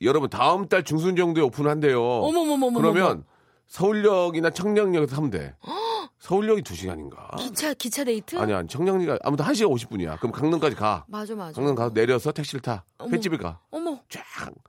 [0.02, 1.98] 여러분 다음 달 중순 정도에 오픈한대요.
[2.02, 2.78] 어머머머머.
[2.78, 3.24] 그러면
[3.68, 5.54] 서울역이나 청량역에서 하면 돼.
[6.20, 7.36] 서울역이 2시간인가?
[7.36, 8.36] 기차 기차 데이트?
[8.38, 10.18] 아니 아니 청량리가 아무튼 1시간 50분이야.
[10.18, 11.04] 그럼 강릉까지 가.
[11.08, 11.52] 맞아 맞아.
[11.52, 12.84] 강릉 가서 내려서 택시를 타.
[12.98, 13.10] 어머.
[13.10, 13.58] 횟집에 가.
[13.70, 13.98] 어머.
[14.10, 14.22] 쫙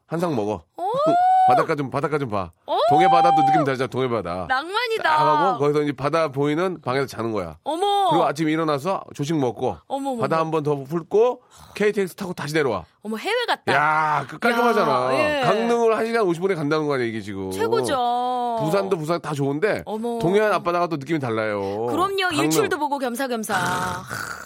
[0.07, 0.63] 한 상 먹어.
[1.45, 1.53] 오.
[1.53, 2.51] 바닷가 좀 바닷가 좀 봐.
[2.65, 2.77] 오.
[2.89, 3.87] 동해 바다도 느낌 다르잖아.
[3.87, 4.45] 동해 바다.
[4.47, 5.03] 낭만이다.
[5.03, 7.57] 딱 하고 거기서 이제 바다 보이는 방에서 자는 거야.
[7.63, 8.09] 어머.
[8.11, 10.15] 그리고 아침에 일어나서 조식 먹고 어머.
[10.17, 11.41] 바다 한 번 더 훑고
[11.75, 12.85] KTX 타고 다시 내려와.
[13.01, 13.73] 어머 해외 같다.
[13.73, 14.91] 야, 그 깔끔하잖아.
[15.15, 15.41] 야, 예.
[15.41, 17.51] 강릉을 1시간 50분에 간다는 거 아니야, 이게 지금.
[17.51, 18.59] 최고죠.
[18.61, 20.19] 부산도 부산 다 좋은데 어머.
[20.19, 21.87] 동해안 앞바다가 또 느낌이 달라요.
[21.87, 22.27] 그럼요.
[22.29, 23.53] 강릉 일출도 보고 겸사겸사.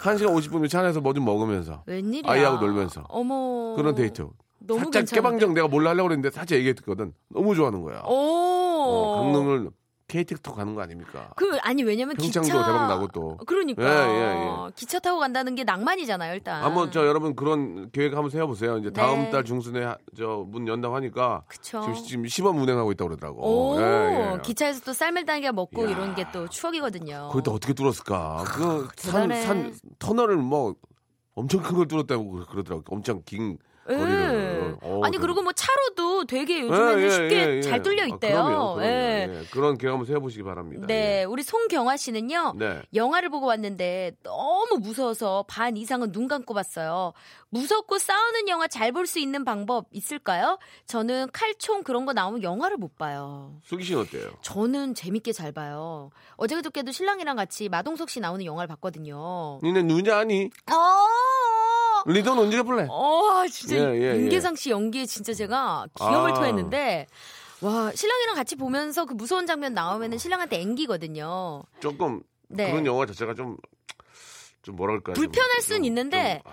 [0.02, 2.32] 1시간 50분 차 안에서 뭐 좀 먹으면서 웬일이야.
[2.32, 3.04] 아이하고 놀면서.
[3.08, 3.74] 어머.
[3.76, 4.26] 그런 데이트.
[4.68, 5.14] 너무 살짝 괜찮은데?
[5.14, 7.12] 깨방정 내가 몰라 하려고 그랬는데 살짝 얘기했거든.
[7.30, 8.02] 너무 좋아하는 거야.
[8.06, 8.12] 오.
[8.12, 9.70] 어, 강릉을
[10.06, 11.30] KTX 타고 가는 거 아닙니까?
[11.36, 13.36] 그 아니 왜냐면 평창도 기차 대박 나고 또.
[13.46, 14.32] 그러니까 예,
[14.68, 16.62] 예, 기차 타고 간다는 게 낭만이잖아요, 일단.
[16.64, 18.78] 한번 저 여러분 그런 계획 한번 세워보세요.
[18.78, 19.30] 이제 다음 네.
[19.30, 21.82] 달 중순에 저 문 연다고 하니까 그쵸.
[21.82, 23.42] 지금, 지금 시범 운행하고 있다고 그러더라고.
[23.74, 24.38] 오, 예, 예.
[24.42, 25.90] 기차에서 또 쌀물 당겨 먹고 이야.
[25.90, 27.26] 이런 게 또 추억이거든요.
[27.28, 28.44] 그걸 또 어떻게 뚫었을까?
[28.46, 29.42] 그 산, 대단해.
[29.42, 30.74] 산 터널을 뭐
[31.34, 32.82] 엄청 큰 걸 뚫었다고 그러- 그러더라고.
[32.88, 33.56] 엄청 긴 예.
[33.96, 34.76] 거리를.
[34.82, 37.62] 어, 아니 그- 그리고 뭐 차로도 되게 요즘에는 예, 예, 쉽게 예, 예.
[37.62, 38.44] 잘 뚫려 아, 있대요.
[38.44, 38.82] 그럼요, 그럼요.
[38.84, 39.28] 예.
[39.30, 39.44] 예.
[39.50, 40.86] 그런 한번 세워보시기 바랍니다.
[40.86, 41.24] 네, 예.
[41.24, 42.54] 우리 송경화 씨는요.
[42.56, 42.82] 네.
[42.94, 47.12] 영화를 보고 왔는데 너무 무서워서 반 이상은 눈 감고 봤어요.
[47.50, 50.58] 무섭고 싸우는 영화 잘 볼 수 있는 방법 있을까요?
[50.86, 53.54] 저는 칼총 그런 거 나오면 영화를 못 봐요.
[53.64, 54.30] 슬기 씨는 어때요?
[54.42, 56.10] 저는 재밌게 잘 봐요.
[56.36, 59.60] 어제 그저께도 신랑이랑 같이 마동석 씨 나오는 영화를 봤거든요.
[59.62, 60.50] 니네 누냐 아니?
[60.70, 60.74] 어,
[62.06, 62.86] 리돈 언제 볼래?
[62.88, 64.16] 어 진짜 예, 예, 예.
[64.16, 66.34] 윤계상 씨 연기에 진짜 제가 기염을 아.
[66.34, 67.06] 토했는데
[67.60, 71.62] 와 신랑이랑 같이 보면서 그 무서운 장면 나오면은 신랑한테 앵기거든요.
[71.80, 72.70] 조금 네.
[72.70, 73.56] 그런 영화 자체가 좀,
[74.68, 75.14] 좀 뭐랄까.
[75.14, 76.52] 좀- 불편할 순 좀- 있는데 좀,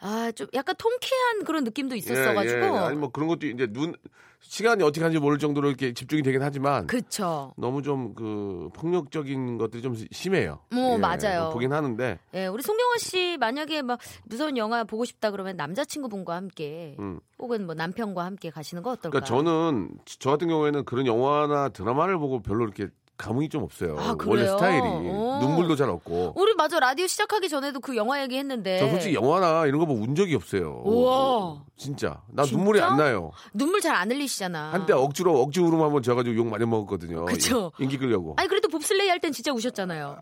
[0.00, 2.76] 아, 아좀 약간 통쾌한 그런 느낌도 있었어가지고 예, 예.
[2.78, 3.94] 아니 뭐 그런 것도 이제 눈
[4.40, 7.52] 시간이 어떻게 가는지 모를 정도로 이렇게 집중이 되긴 하지만 그쵸.
[7.58, 10.60] 너무 좀 그 폭력적인 것들이 좀 심해요.
[10.72, 11.50] 어, 예, 맞아요.
[11.52, 16.96] 보긴 하는데 예, 우리 송경화 씨 만약에 막 무서운 영화 보고 싶다 그러면 남자친구분과 함께
[16.98, 17.20] 음.
[17.38, 19.20] 혹은 뭐 남편과 함께 가시는 거 어떨까요?
[19.20, 23.96] 그러니까 저는 저 같은 경우에는 그런 영화나 드라마를 보고 별로 이렇게 감흥이 좀 없어요.
[23.98, 24.46] 아, 원래?
[24.46, 25.38] 스타일이 어.
[25.40, 26.32] 눈물도 잘 없고.
[26.36, 30.14] 우리 맞아 라디오 시작하기 전에도 그 영화 얘기했는데 저 솔직히 영화나 이런 거 보고 운
[30.16, 30.82] 적이 없어요.
[30.84, 31.62] 우와.
[31.76, 32.20] 진짜.
[32.32, 32.56] 나 진짜?
[32.56, 33.30] 눈물이 안 나요.
[33.52, 34.72] 눈물 잘 안 흘리시잖아.
[34.72, 37.24] 한때 억지로 억지 울음 한번 져가지고 욕 많이 먹었거든요.
[37.26, 37.70] 그쵸.
[37.78, 38.34] 인기 끌려고.
[38.36, 40.16] 아니 그래도 봅슬레이 할 땐 진짜 우셨잖아요.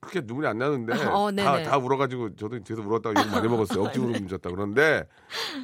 [0.00, 1.62] 그렇게 눈물이 안 나는데 어, 다.
[1.64, 3.84] 다 울어가지고 저도 계속 울었다가 욕 많이 먹었어요.
[3.84, 4.50] 억지 울음 졌다.
[4.50, 5.04] 그런데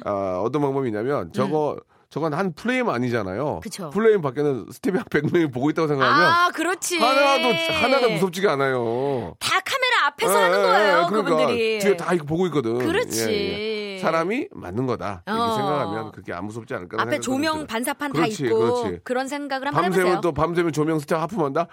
[0.03, 1.77] 아, 어떤 방법이냐면 저거
[2.13, 3.55] 저건 한 프레임 아니잖아요.
[3.55, 3.59] 음.
[3.59, 3.89] 그쵸.
[3.89, 6.99] 프레임 밖에는 스텝이 한 100명이 보고 있다고 생각하면 아 그렇지.
[6.99, 9.33] 하나도 하나도 무섭지가 않아요.
[9.39, 11.79] 다 카메라 앞에서 하는 거예요, 그러니까 그분들이.
[11.79, 12.77] 뒤에 다 이거 보고 있거든.
[12.77, 13.29] 그렇지.
[13.31, 13.72] 예, 예.
[14.03, 15.23] 사람이 맞는 거다.
[15.25, 15.55] 이렇게 어.
[15.55, 17.01] 생각하면 그렇게 안 무섭지 않을까.
[17.01, 18.99] 앞에 조명 반사판 다 그렇지, 있고 그렇지.
[19.03, 20.21] 그런 생각을 한번 밤새면 해보세요.
[20.21, 21.67] 또 밤새면 조명 스타 하품한다.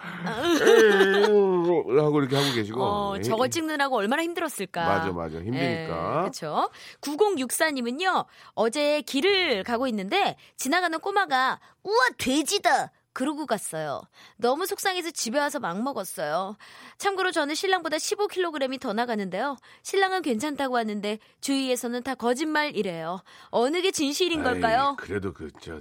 [1.98, 2.82] 하고 이렇게 하고 계시고.
[2.82, 3.22] 어, 예.
[3.22, 4.86] 저걸 찍느라고 얼마나 힘들었을까.
[4.86, 5.38] 맞아, 맞아.
[5.38, 6.20] 힘드니까.
[6.20, 6.70] 그렇죠.
[7.00, 8.24] 9064님은요.
[8.54, 12.92] 어제 길을 가고 있는데 지나가는 꼬마가 우와 돼지다.
[13.12, 14.02] 그러고 갔어요.
[14.36, 16.56] 너무 속상해서 집에 와서 막 먹었어요.
[16.98, 19.56] 참고로 저는 신랑보다 15kg이 더 나가는데요.
[19.82, 23.20] 신랑은 괜찮다고 하는데 주위에서는 다 거짓말이래요.
[23.50, 24.96] 어느 게 진실인 걸까요?
[24.98, 25.80] 그래도 그저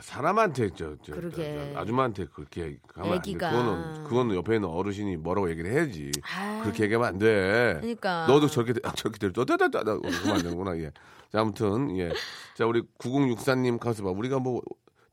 [0.00, 1.72] 사람한테 저, 저, 그러게.
[1.74, 3.30] 저, 아줌마한테 그렇게 하면 안 돼.
[3.30, 3.50] 애기가.
[3.50, 6.10] 그거는 그거는 옆에 있는 어르신이 뭐라고 얘기를 해야지.
[6.34, 6.60] 아.
[6.62, 7.74] 그렇게 얘기하면 안 돼.
[7.80, 8.26] 그러니까.
[8.26, 10.78] 너도 저렇게 돼- 저렇게 될 또다다다 그러면 안 되는구나.
[10.78, 10.90] 예.
[11.30, 12.10] 자 아무튼 예.
[12.56, 14.10] 자 우리 9064님 가서 봐.
[14.10, 14.62] 우리가 뭐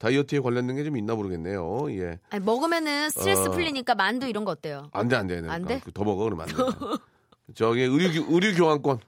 [0.02, 1.92] 다이어트에 관련된 게 좀 있나 모르겠네요.
[1.96, 2.20] 예.
[2.32, 3.52] 아니, 먹으면은 스트레스 어.
[3.52, 4.90] 풀리니까 만두 이런 거 어때요?
[4.94, 5.40] 안 돼, 안 돼.
[5.48, 5.80] 안 돼?
[5.94, 6.56] 더 먹어, 그러면 안 돼.
[7.54, 9.00] 저기, 의류, 교- 의류 교환권.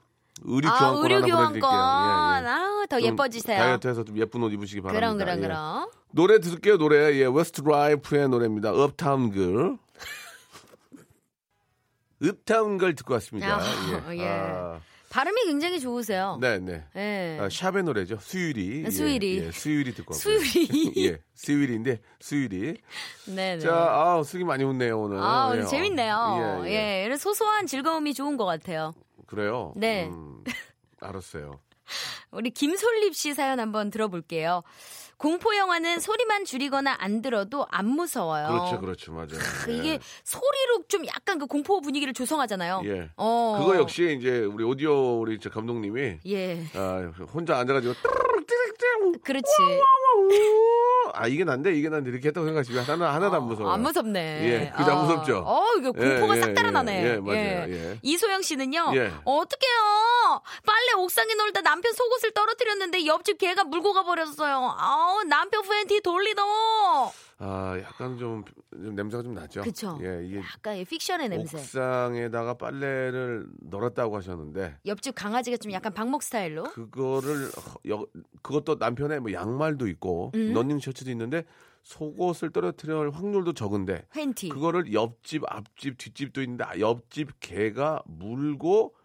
[0.43, 1.51] 의류 아, 교환권 의류 하나 교환권.
[1.51, 1.71] 보내드릴게요.
[1.71, 2.47] 예, 예.
[2.47, 3.57] 아, 더좀 예뻐지세요.
[3.59, 4.99] 다이어트해서 좀 예쁜 옷 입으시기 바랍니다.
[4.99, 5.41] 그럼, 그럼, 예.
[5.41, 5.89] 그럼.
[6.11, 7.15] 노래 들을게요, 노래.
[7.15, 8.71] 예, Westlife의 노래입니다.
[8.71, 9.77] Uptown Girl.
[12.23, 13.57] Uptown Girl 듣고 왔습니다.
[13.57, 14.17] 아, 예.
[14.19, 14.27] 예.
[14.27, 14.79] 아,
[15.13, 16.39] 발음이 굉장히 좋으세요.
[16.41, 16.83] 네, 네.
[16.95, 17.37] 예.
[17.39, 18.17] 아, 샵의 노래죠.
[18.19, 18.83] Sweety.
[18.87, 19.41] 아, Sweety.
[19.41, 20.15] 예, 예, Sweety 듣고.
[20.15, 20.93] Sweety.
[21.05, 22.77] 예, Sweety인데, Sweety.
[23.27, 23.59] 네 네.
[23.59, 25.19] 자, 아, 숙이 많이 웃네요, 오늘.
[25.19, 25.67] 아, 오늘 예, 어.
[25.67, 26.63] 재밌네요.
[26.65, 27.05] 예, 예, 예.
[27.05, 28.95] 이런 소소한 즐거움이 좋은 것 같아요.
[29.27, 29.73] 그래요?
[29.75, 30.07] 네.
[30.07, 30.43] 음,
[30.99, 31.59] 알았어요.
[32.31, 34.63] 우리 김솔립 씨 사연 한번 들어볼게요.
[35.17, 38.47] 공포 영화는 소리만 줄이거나 안 들어도 안 무서워요.
[38.47, 39.39] 그렇죠, 그렇죠, 맞아요.
[39.65, 39.77] 그 예.
[39.77, 42.81] 이게 소리로 좀 약간 그 공포 분위기를 조성하잖아요.
[42.85, 43.09] 예.
[43.17, 43.57] 어.
[43.59, 46.63] 그거 역시 이제 우리 오디오 우리 저 감독님이 예.
[46.75, 47.93] 아, 혼자 앉아가지고
[49.23, 49.51] 그렇지.
[51.13, 53.73] 아 이게 난데 이게 난데 이렇게 했다고 생각하시면 하나 하나도 안 무서워요.
[53.73, 54.19] 안 무섭네.
[54.43, 54.91] 예, 그죠?
[54.91, 55.01] 안 어.
[55.03, 55.43] 무섭죠?
[55.45, 57.03] 어, 이거 공포가 예, 싹 예, 달아나네.
[57.03, 57.71] 예, 예, 맞아요.
[57.71, 57.99] 예.
[58.01, 58.91] 이소영 씨는요.
[58.95, 59.11] 예.
[59.23, 60.41] 어떡해요.
[60.65, 64.75] 빨래 옥상에 널다 남편 속옷을 떨어뜨렸는데 옆집 개가 물고 가버렸어요.
[64.77, 66.41] 아우, 남편 팬티 돌리도.
[67.45, 69.63] 아 약간 좀, 좀 냄새가 좀 나죠.
[69.63, 69.99] 그쵸.
[70.01, 71.57] 예, 이게 약간 이 픽션의 냄새.
[71.57, 76.63] 옥상에다가 빨래를 널었다고 하셨는데 옆집 강아지가 좀 약간 방목 스타일로.
[76.63, 77.49] 그거를
[77.89, 78.05] 여,
[78.41, 80.53] 그것도 남편의 뭐 양말도 있고 음.
[80.53, 81.43] 러닝 셔츠도 있는데
[81.81, 84.47] 속옷을 떨어뜨릴 확률도 적은데 팬티.
[84.47, 88.95] 그거를 옆집, 앞집, 뒷집도 있는데 아, 옆집 개가 물고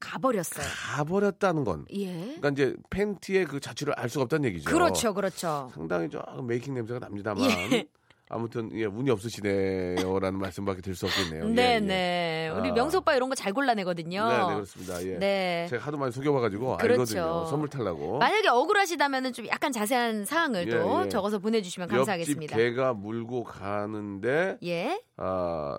[0.00, 0.66] 가버렸어요.
[0.96, 1.84] 가버렸다는 건.
[1.94, 2.12] 예.
[2.12, 4.70] 그러니까 이제 팬티의 그 자취를 알 수가 없다는 얘기죠.
[4.70, 5.70] 그렇죠, 그렇죠.
[5.74, 7.44] 상당히 조금 메이킹 냄새가 납니다만.
[7.72, 7.86] 예.
[8.28, 11.44] 아무튼 예, 운이 없으시네요라는 말씀밖에 들 수 없겠네요.
[11.44, 11.80] 예, 네, 예.
[11.80, 12.48] 네.
[12.58, 12.72] 우리 아.
[12.72, 14.28] 명수 오빠 이런 거 잘 골라내거든요.
[14.28, 15.02] 네, 네, 그렇습니다.
[15.06, 15.18] 예.
[15.18, 15.66] 네.
[15.70, 16.92] 제가 하도 많이 속여봐가지고 그렇죠.
[17.18, 17.46] 알거든요.
[17.46, 18.18] 선물 탈라고.
[18.18, 21.08] 만약에 억울하시다면은 좀 약간 자세한 사항을 예, 또 예.
[21.08, 22.52] 적어서 보내주시면 감사하겠습니다.
[22.58, 25.00] 옆집 개가 물고 가는데 예.
[25.16, 25.78] 아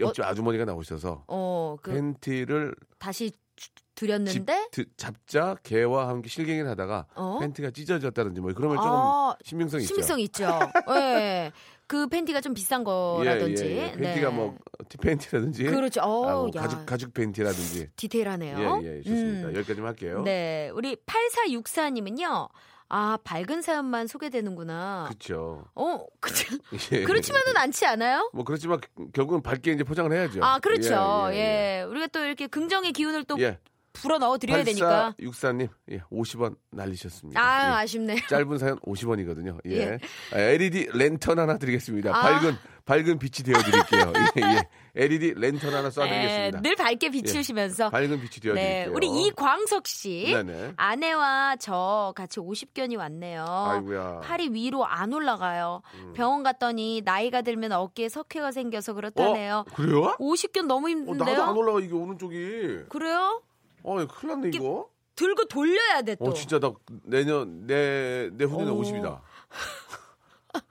[0.00, 6.68] 옆집 아주머니가 나오셔서 어, 그 팬티를 다시 주- 드렸는데 집- 드- 잡자 개와 함께 실갱이를
[6.70, 7.38] 하다가 어?
[7.40, 9.88] 팬티가 찢어졌다든지 뭐 그러면 조금 아, 신빙성이 있죠.
[9.94, 10.46] 신빙성 있죠.
[11.00, 11.50] 예.
[11.88, 13.64] 그 팬티가 좀 비싼 거라든지.
[13.64, 13.92] 예, 예, 예.
[13.92, 14.36] 팬티가 네.
[14.36, 14.56] 뭐
[14.88, 16.02] 티팬티라든지 그렇죠.
[16.02, 16.60] 어, 아, 뭐 야.
[16.60, 18.80] 가죽 가죽 팬티라든지 디테일하네요.
[18.84, 19.48] 예, 예, 좋습니다.
[19.48, 19.56] 음.
[19.56, 20.22] 여기까지만 할게요.
[20.24, 20.70] 네.
[20.74, 22.48] 우리 8464님은요.
[22.90, 25.06] 아, 밝은 사연만 소개되는구나.
[25.08, 25.66] 그렇죠.
[25.74, 26.56] 어, 그쵸.
[26.92, 27.02] 예.
[27.04, 28.30] 그렇지만은 않지 않아요?
[28.32, 28.80] 뭐 그렇지만
[29.12, 30.42] 결국은 밝게 이제 포장을 해야죠.
[30.42, 31.28] 아, 그렇죠.
[31.32, 31.82] 예, 예, 예.
[31.82, 33.58] 우리가 또 이렇게 긍정의 기운을 또 예.
[34.00, 35.14] 불어 넣어 드려야 되니까.
[35.18, 37.40] 8464님, 예, 50원 날리셨습니다.
[37.40, 37.82] 아, 예.
[37.82, 38.16] 아쉽네.
[38.28, 39.58] 짧은 사연 50원이거든요.
[39.66, 39.76] 예.
[39.78, 39.98] 예.
[40.32, 42.10] 아, LED 랜턴 하나 드리겠습니다.
[42.16, 42.20] 아.
[42.20, 44.12] 밝은 밝은 빛이 되어 드릴게요.
[44.38, 44.68] 예, 예.
[45.04, 46.60] LED 랜턴 하나 쏴 예, 드리겠습니다.
[46.62, 47.90] 늘 밝게 비추시면서.
[47.90, 48.94] 밝은 빛이 되어 네, 드릴게요.
[48.96, 50.30] 우리 이광석 씨.
[50.32, 50.72] 네네.
[50.76, 53.44] 아내와 저 같이 50견이 왔네요.
[53.46, 54.20] 아이고야.
[54.20, 55.82] 팔이 위로 안 올라가요.
[55.96, 56.12] 음.
[56.14, 59.64] 병원 갔더니 나이가 들면 어깨에 석회가 생겨서 그렇다네요.
[59.68, 59.74] 어?
[59.74, 60.16] 그래요?
[60.18, 61.26] 50견 너무 어, 힘든데요?
[61.36, 62.84] 나도 안 올라가 이게 오른쪽이.
[62.88, 63.42] 그래요?
[63.90, 64.88] 어, 큰일 났네 이거.
[65.16, 66.26] 들고 돌려야 돼 또.
[66.26, 66.72] 어, 진짜 나
[67.04, 68.80] 내년 내 내 후년에 오.
[68.82, 69.20] 50이다.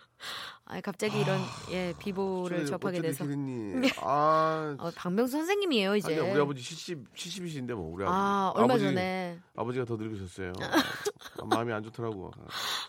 [0.70, 1.40] 아니, 갑자기 이런
[1.72, 3.24] 예 비보를 접하게 돼서.
[3.24, 6.20] 니 아, 어, 박명수 선생님이에요 이제.
[6.20, 8.60] 아니 우리 아버지 70 70이신데 뭐 우리 아, 아버지.
[8.62, 9.40] 얼마 아버지, 전에.
[9.56, 10.52] 아버지가 더 늙으셨어요.
[11.42, 12.32] 아, 마음이 안 좋더라고.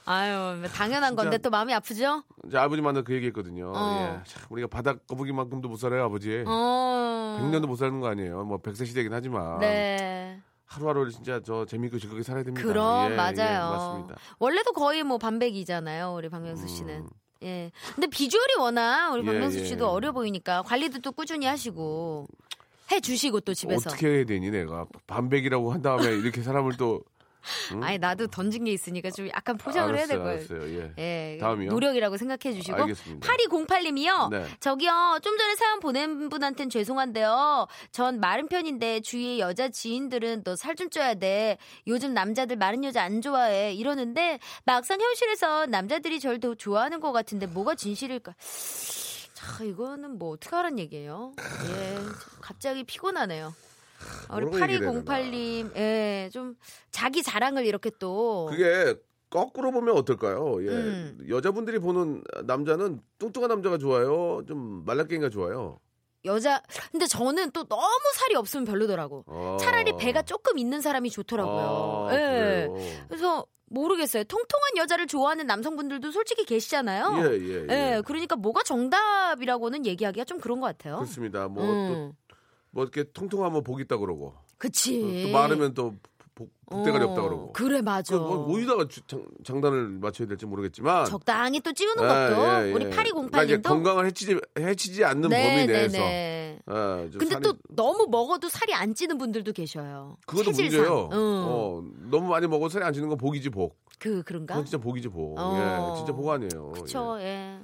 [0.06, 2.24] 아유, 당연한 진짜- 건데 또 마음이 아프죠?
[2.48, 3.72] 이제 아버지 만나 그 얘기했거든요.
[3.72, 4.18] 어.
[4.20, 4.24] 예.
[4.28, 6.42] 참, 우리가 바닥 거북이만큼도 못 살아요, 아버지.
[6.48, 7.27] 어.
[7.40, 8.44] 100년도 못 사는 거 아니에요.
[8.44, 10.40] 뭐 100세 시대긴 하지만 네.
[10.66, 12.66] 하루하루를 진짜 저 재밌고 즐겁게 살아야 됩니다.
[12.66, 13.32] 그럼 예, 맞아요.
[13.38, 14.16] 예, 맞습니다.
[14.38, 16.94] 원래도 거의 뭐 반백이잖아요, 우리 박명수 씨는.
[16.96, 17.08] 음.
[17.42, 17.70] 예.
[17.94, 19.64] 근데 비주얼이 워낙 우리 예, 박명수 예.
[19.64, 22.26] 씨도 어려 보이니까 관리도 또 꾸준히 하시고
[22.90, 23.90] 해 주시고 또 집에서.
[23.90, 27.02] 어떻게 해야 되니 내가 반백이라고 한 다음에 이렇게 사람을 또
[27.82, 30.62] 아니 나도 던진 게 있으니까 좀 약간 포장을 해야 될 알았어요, 거예요.
[30.62, 30.92] 알았어요.
[30.98, 31.34] 예.
[31.34, 31.70] 예, 다음이요?
[31.70, 33.26] 노력이라고 생각해 주시고 알겠습니다.
[33.28, 34.30] 8208님이요.
[34.30, 34.46] 네.
[34.60, 37.66] 저기요 좀 전에 사연 보낸 분한테는 죄송한데요.
[37.92, 41.58] 전 마른 편인데 주위에 여자 지인들은 너 살 좀 쪄야 돼.
[41.88, 43.72] 요즘 남자들 마른 여자 안 좋아해.
[43.74, 48.34] 이러는데 막상 현실에서 남자들이 저를 더 좋아하는 것 같은데 뭐가 진실일까?
[49.32, 51.32] 자 이거는 뭐 어떻게 하란 얘기예요?
[51.40, 51.98] 예,
[52.40, 53.54] 갑자기 피곤하네요.
[54.28, 56.54] 아, 우리 뭐라고 얘기를 해야 8208님, 예, 좀
[56.90, 58.94] 자기 자랑을 이렇게 또 그게
[59.30, 60.64] 거꾸로 보면 어떨까요?
[60.64, 60.68] 예.
[60.68, 61.18] 음.
[61.28, 64.42] 여자분들이 보는 남자는 뚱뚱한 남자가 좋아요?
[64.46, 65.78] 좀 말라깽이가 좋아요?
[66.24, 69.24] 여자 근데 저는 또 너무 살이 없으면 별로더라고.
[69.26, 69.56] 어.
[69.60, 72.08] 차라리 배가 조금 있는 사람이 좋더라고요.
[72.10, 72.18] 아, 예.
[72.68, 73.04] 그래요?
[73.08, 74.24] 그래서 모르겠어요.
[74.24, 77.14] 통통한 여자를 좋아하는 남성분들도 솔직히 계시잖아요.
[77.18, 77.96] 예, 예, 예.
[77.96, 80.96] 예, 그러니까 뭐가 정답이라고는 얘기하기가 좀 그런 것 같아요.
[80.96, 81.48] 그렇습니다.
[81.48, 82.12] 뭐, 음.
[82.78, 84.34] 또, 뭐 이렇게 통통하면 복 있다 그러고.
[84.58, 85.24] 그치.
[85.26, 85.94] 또 마르면 또
[86.34, 87.52] 복, 복대가리 어, 없다 그러고.
[87.52, 88.16] 그래, 맞아.
[88.16, 91.04] 그 뭐, 어디다가 주- 장, 장단을 맞춰야 될지 모르겠지만.
[91.06, 92.72] 적당히 또 찌우는 예, 것도 예, 예.
[92.72, 95.98] 우리 그러니까 이제 8208님도 건강을 해치지, 해치지 않는 네, 범위 네, 내에서.
[95.98, 96.58] 네.
[96.70, 100.16] 예, 좀 근데 살이- 또 너무 먹어도 살이 안 찌는 분들도 계셔요.
[100.26, 100.80] 그것도 체질상.
[100.80, 101.08] 문제예요.
[101.12, 101.18] 응.
[101.46, 103.76] 어, 너무 많이 먹어서 살이 안 찌는 건 복이지 복.
[103.98, 104.54] 그 그런가?
[104.62, 105.36] 진짜 복이지 복.
[105.38, 105.56] 어.
[105.92, 106.70] 예, 진짜 복 아니에요.
[106.72, 107.58] 그쵸, 예.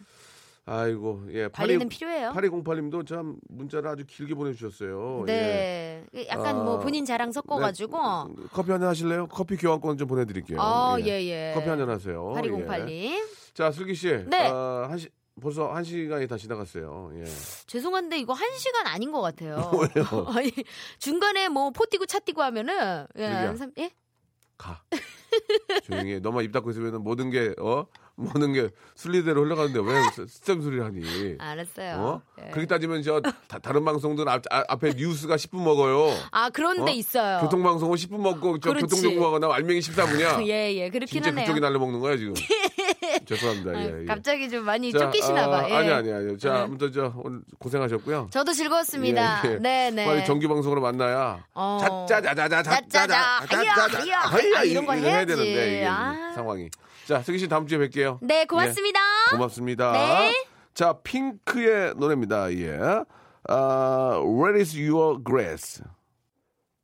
[0.66, 1.48] 아이고, 예.
[1.48, 2.30] 관리는 필요해요.
[2.34, 5.24] 8208님도 참 문자를 아주 길게 보내주셨어요.
[5.28, 6.04] 예.
[6.12, 6.26] 네.
[6.28, 7.96] 약간 아, 뭐 본인 자랑 섞어가지고.
[8.36, 9.26] 네, 커피 한 잔 하실래요?
[9.26, 10.58] 커피 교환권 좀 보내드릴게요.
[10.60, 11.04] 어, 예.
[11.06, 11.52] 예, 예.
[11.54, 12.32] 커피 한 잔 하세요.
[12.34, 12.88] 8208님.
[12.90, 13.24] 예.
[13.52, 14.08] 자, 슬기 씨.
[14.26, 14.48] 네.
[14.48, 15.08] 어, 한 시,
[15.40, 17.12] 벌써 한 시간이 다 지나갔어요.
[17.16, 17.24] 예.
[17.66, 19.56] 죄송한데 이거 한 시간 아닌 것 같아요.
[19.94, 20.26] 왜요?
[20.34, 20.50] 아니,
[20.98, 23.84] 중간에 뭐 포 뛰고 차 뛰고 하면은 예, 슬기야.
[23.84, 23.90] 예?
[24.56, 24.82] 가.
[25.84, 26.20] 조용히 해.
[26.20, 27.84] 너만 입 닫고 있으면 모든 게, 어?
[28.16, 31.36] 모든 게 순리대로 흘러가는데 왜 스tem 소리를 하니?
[31.38, 31.94] 알았어요.
[31.96, 32.22] 어?
[32.40, 32.50] 예.
[32.50, 36.14] 그렇게 따지면 저 다, 른 방송들 앞, 아, 앞에 뉴스가 10분 먹어요.
[36.30, 36.94] 아 그런 데 어?
[36.94, 37.40] 있어요.
[37.40, 38.86] 교통방송은 10분 먹고 저 그렇지.
[38.86, 40.46] 교통정보가 나 알맹이 14분이야.
[40.46, 41.44] 예, 예, 그렇긴 진짜 하네요.
[41.44, 42.34] 그쪽이 날려 먹는 거야 지금.
[43.26, 43.70] 죄송합니다.
[43.70, 44.04] 아, 예, 예.
[44.04, 45.58] 갑자기 좀 많이 자, 쫓기시나 봐.
[45.64, 45.74] 아, 예.
[45.74, 46.38] 아니 아니 아니.
[46.38, 46.58] 자, 네.
[46.60, 48.28] 아무튼 저 오늘 고생하셨고요.
[48.30, 49.42] 저도 즐거웠습니다.
[49.44, 49.58] 예, 예.
[49.58, 50.04] 네, 네.
[50.04, 51.44] 빨리 정기 방송으로 만나야.
[51.54, 52.06] 어.
[52.08, 55.24] 자자자자자 짜짜자, 하이야, 하이야, 하이야, 이런 거 해야.
[55.24, 56.32] 되는데 아.
[56.34, 56.68] 상황이.
[57.06, 58.03] 자, 승기 씨 다음 주에 뵐게요.
[58.20, 59.00] 네, 고맙습니다.
[59.00, 59.92] 예, 고맙습니다.
[59.92, 60.46] 네.
[60.74, 62.52] 자, 핑크의 노래입니다.
[62.54, 62.78] 예.
[63.48, 65.82] 아, Where is your grace?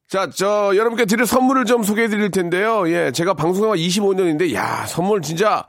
[0.09, 2.89] 자, 저, 여러분께 드릴 선물을 좀 소개해 드릴 텐데요.
[2.91, 5.67] 예, 제가 방송한 25년인데, 야, 선물 진짜,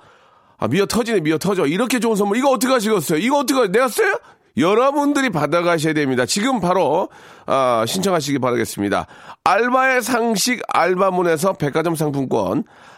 [0.57, 1.65] 아, 미어 터지네, 미어 터져.
[1.67, 3.19] 이렇게 좋은 선물, 이거 어떻게 하시겠어요?
[3.19, 4.17] 이거 어떻게, 내가 써요?
[4.57, 6.25] 여러분들이 받아가셔야 됩니다.
[6.25, 7.09] 지금 바로,
[7.45, 9.05] 아, 신청하시기 바라겠습니다.
[9.43, 12.63] 알바의 상식 알바문에서 백화점 상품권,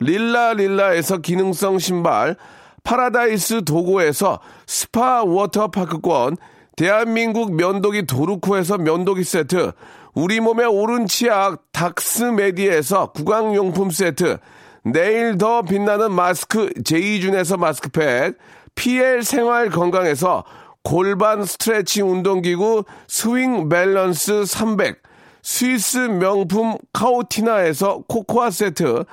[0.00, 2.36] 릴라 릴라에서 기능성 신발,
[2.82, 6.36] 파라다이스 도고에서 스파 워터파크권,
[6.76, 9.72] 대한민국 면도기 도루코에서 면도기 세트,
[10.14, 14.38] 우리 몸의 옳은 치약 닥스메디에서 구강용품 세트,
[14.84, 18.36] 내일 더 빛나는 마스크 제이준에서 마스크팩,
[18.74, 20.44] PL 생활 건강에서
[20.82, 25.00] 골반 스트레칭 운동기구 스윙 밸런스 300,
[25.42, 29.04] 스위스 명품 카오티나에서 코코아 세트,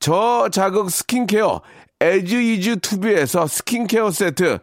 [0.00, 1.60] 저자극 스킨케어
[2.00, 4.58] 에즈 이즈 투비에서 스킨케어 세트,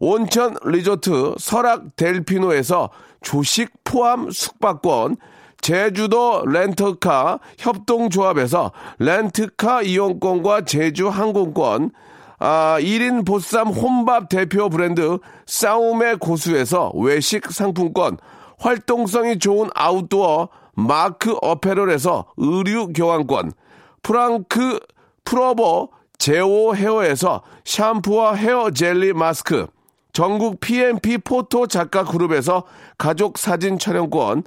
[0.00, 2.90] 온천 리조트 설악 델피노에서
[3.22, 5.16] 조식 포함 숙박권,
[5.60, 11.92] 제주도 렌터카 협동조합에서 렌트카 이용권과 제주 항공권,
[12.40, 18.16] 아, 1인 보쌈 혼밥 대표 브랜드 싸움의 고수에서 외식 상품권,
[18.58, 23.52] 활동성이 좋은 아웃도어 마크 어페럴에서 의류 교환권,
[24.02, 24.80] 프랑크
[25.24, 29.66] 프로보 제오 헤어에서 샴푸와 헤어 젤리 마스크,
[30.12, 32.64] 전국 PMP 포토 작가 그룹에서
[32.98, 34.44] 가족 사진 촬영권,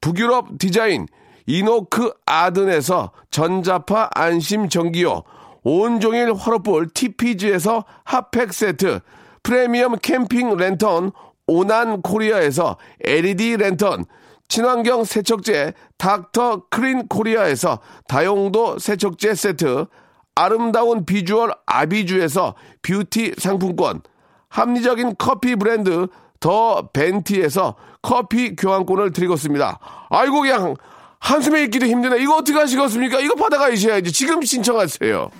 [0.00, 1.06] 북유럽 디자인
[1.46, 5.22] 이노크 아든에서 전자파 안심 전기요,
[5.64, 9.00] 온종일 화로볼 TPG에서 핫팩 세트,
[9.42, 11.10] 프리미엄 캠핑 랜턴
[11.48, 14.04] 오난 코리아에서 LED 랜턴,
[14.48, 19.86] 친환경 세척제 닥터 크린 코리아에서 다용도 세척제 세트,
[20.34, 24.02] 아름다운 비주얼 아비주에서 뷰티 상품권,
[24.48, 26.06] 합리적인 커피 브랜드
[26.40, 29.78] 더 벤티에서 커피 교환권을 드리겠습니다.
[30.10, 30.76] 아이고 그냥
[31.18, 32.22] 한숨에 읽기도 힘드네.
[32.22, 33.20] 이거 어떻게 하시겠습니까?
[33.20, 34.12] 이거 받아가셔야지.
[34.12, 35.30] 지금 신청하세요.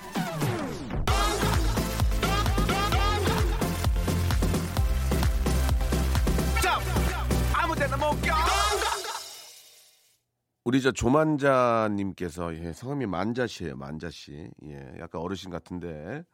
[10.66, 14.50] 우리 저 조만자님께서 예, 성함이 만자 씨예요, 만자 씨.
[14.64, 16.24] 예, 약간 어르신 같은데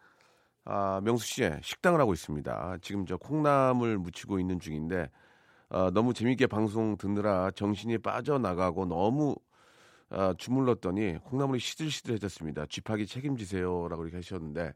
[0.64, 2.78] 아 명수 씨 식당을 하고 있습니다.
[2.80, 5.10] 지금 저 콩나물 무치고 있는 중인데
[5.68, 9.36] 어, 너무 재밌게 방송 듣느라 정신이 빠져나가고 너무
[10.08, 12.64] 어, 주물렀더니 콩나물이 시들시들해졌습니다.
[12.70, 14.72] 쥐파기 책임지세요라고 이렇게 하셨는데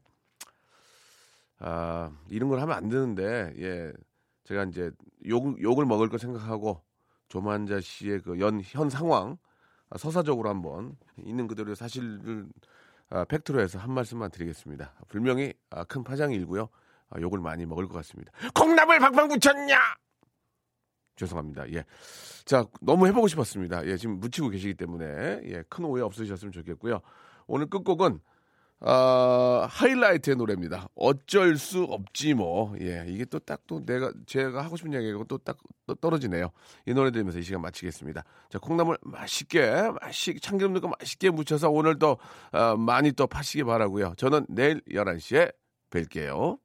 [1.61, 3.91] 아 이런 걸 하면 안 되는데 예
[4.43, 4.91] 제가 이제
[5.25, 6.85] 욕 욕을 먹을 거 생각하고
[7.29, 9.37] 조만자 씨의 그 연 현 상황
[9.89, 12.47] 아, 서사적으로 한번 있는 그대로 사실을
[13.09, 14.93] 아, 팩트로 해서 한 말씀만 드리겠습니다.
[15.07, 16.69] 분명히 아, 큰 파장이 일고요.
[17.09, 18.31] 아, 욕을 많이 먹을 것 같습니다.
[18.53, 19.77] 콩나물 박방 붙였냐?
[21.15, 21.71] 죄송합니다.
[21.73, 21.83] 예.
[22.45, 23.85] 자, 너무 해보고 싶었습니다.
[23.87, 26.99] 예, 지금 묻히고 계시기 때문에, 예, 큰 오해 없으셨으면 좋겠고요.
[27.47, 28.19] 오늘 끝곡은,
[28.79, 30.87] 아, 하이라이트의 노래입니다.
[30.95, 32.75] 어쩔 수 없지 뭐.
[32.79, 35.57] 예, 이게 또 딱 또 내가, 제가 하고 싶은 이야기가 또딱
[35.99, 36.51] 떨어지네요.
[36.85, 38.23] 이 노래 들으면서 이 시간 마치겠습니다.
[38.49, 42.17] 자, 콩나물 맛있게, 맛있게, 참기름 넣고 맛있게 무쳐서 오늘 또,
[42.51, 45.51] 아, 많이 또 파시기 바라고요 저는 내일 11시에
[45.89, 46.59] 뵐게요.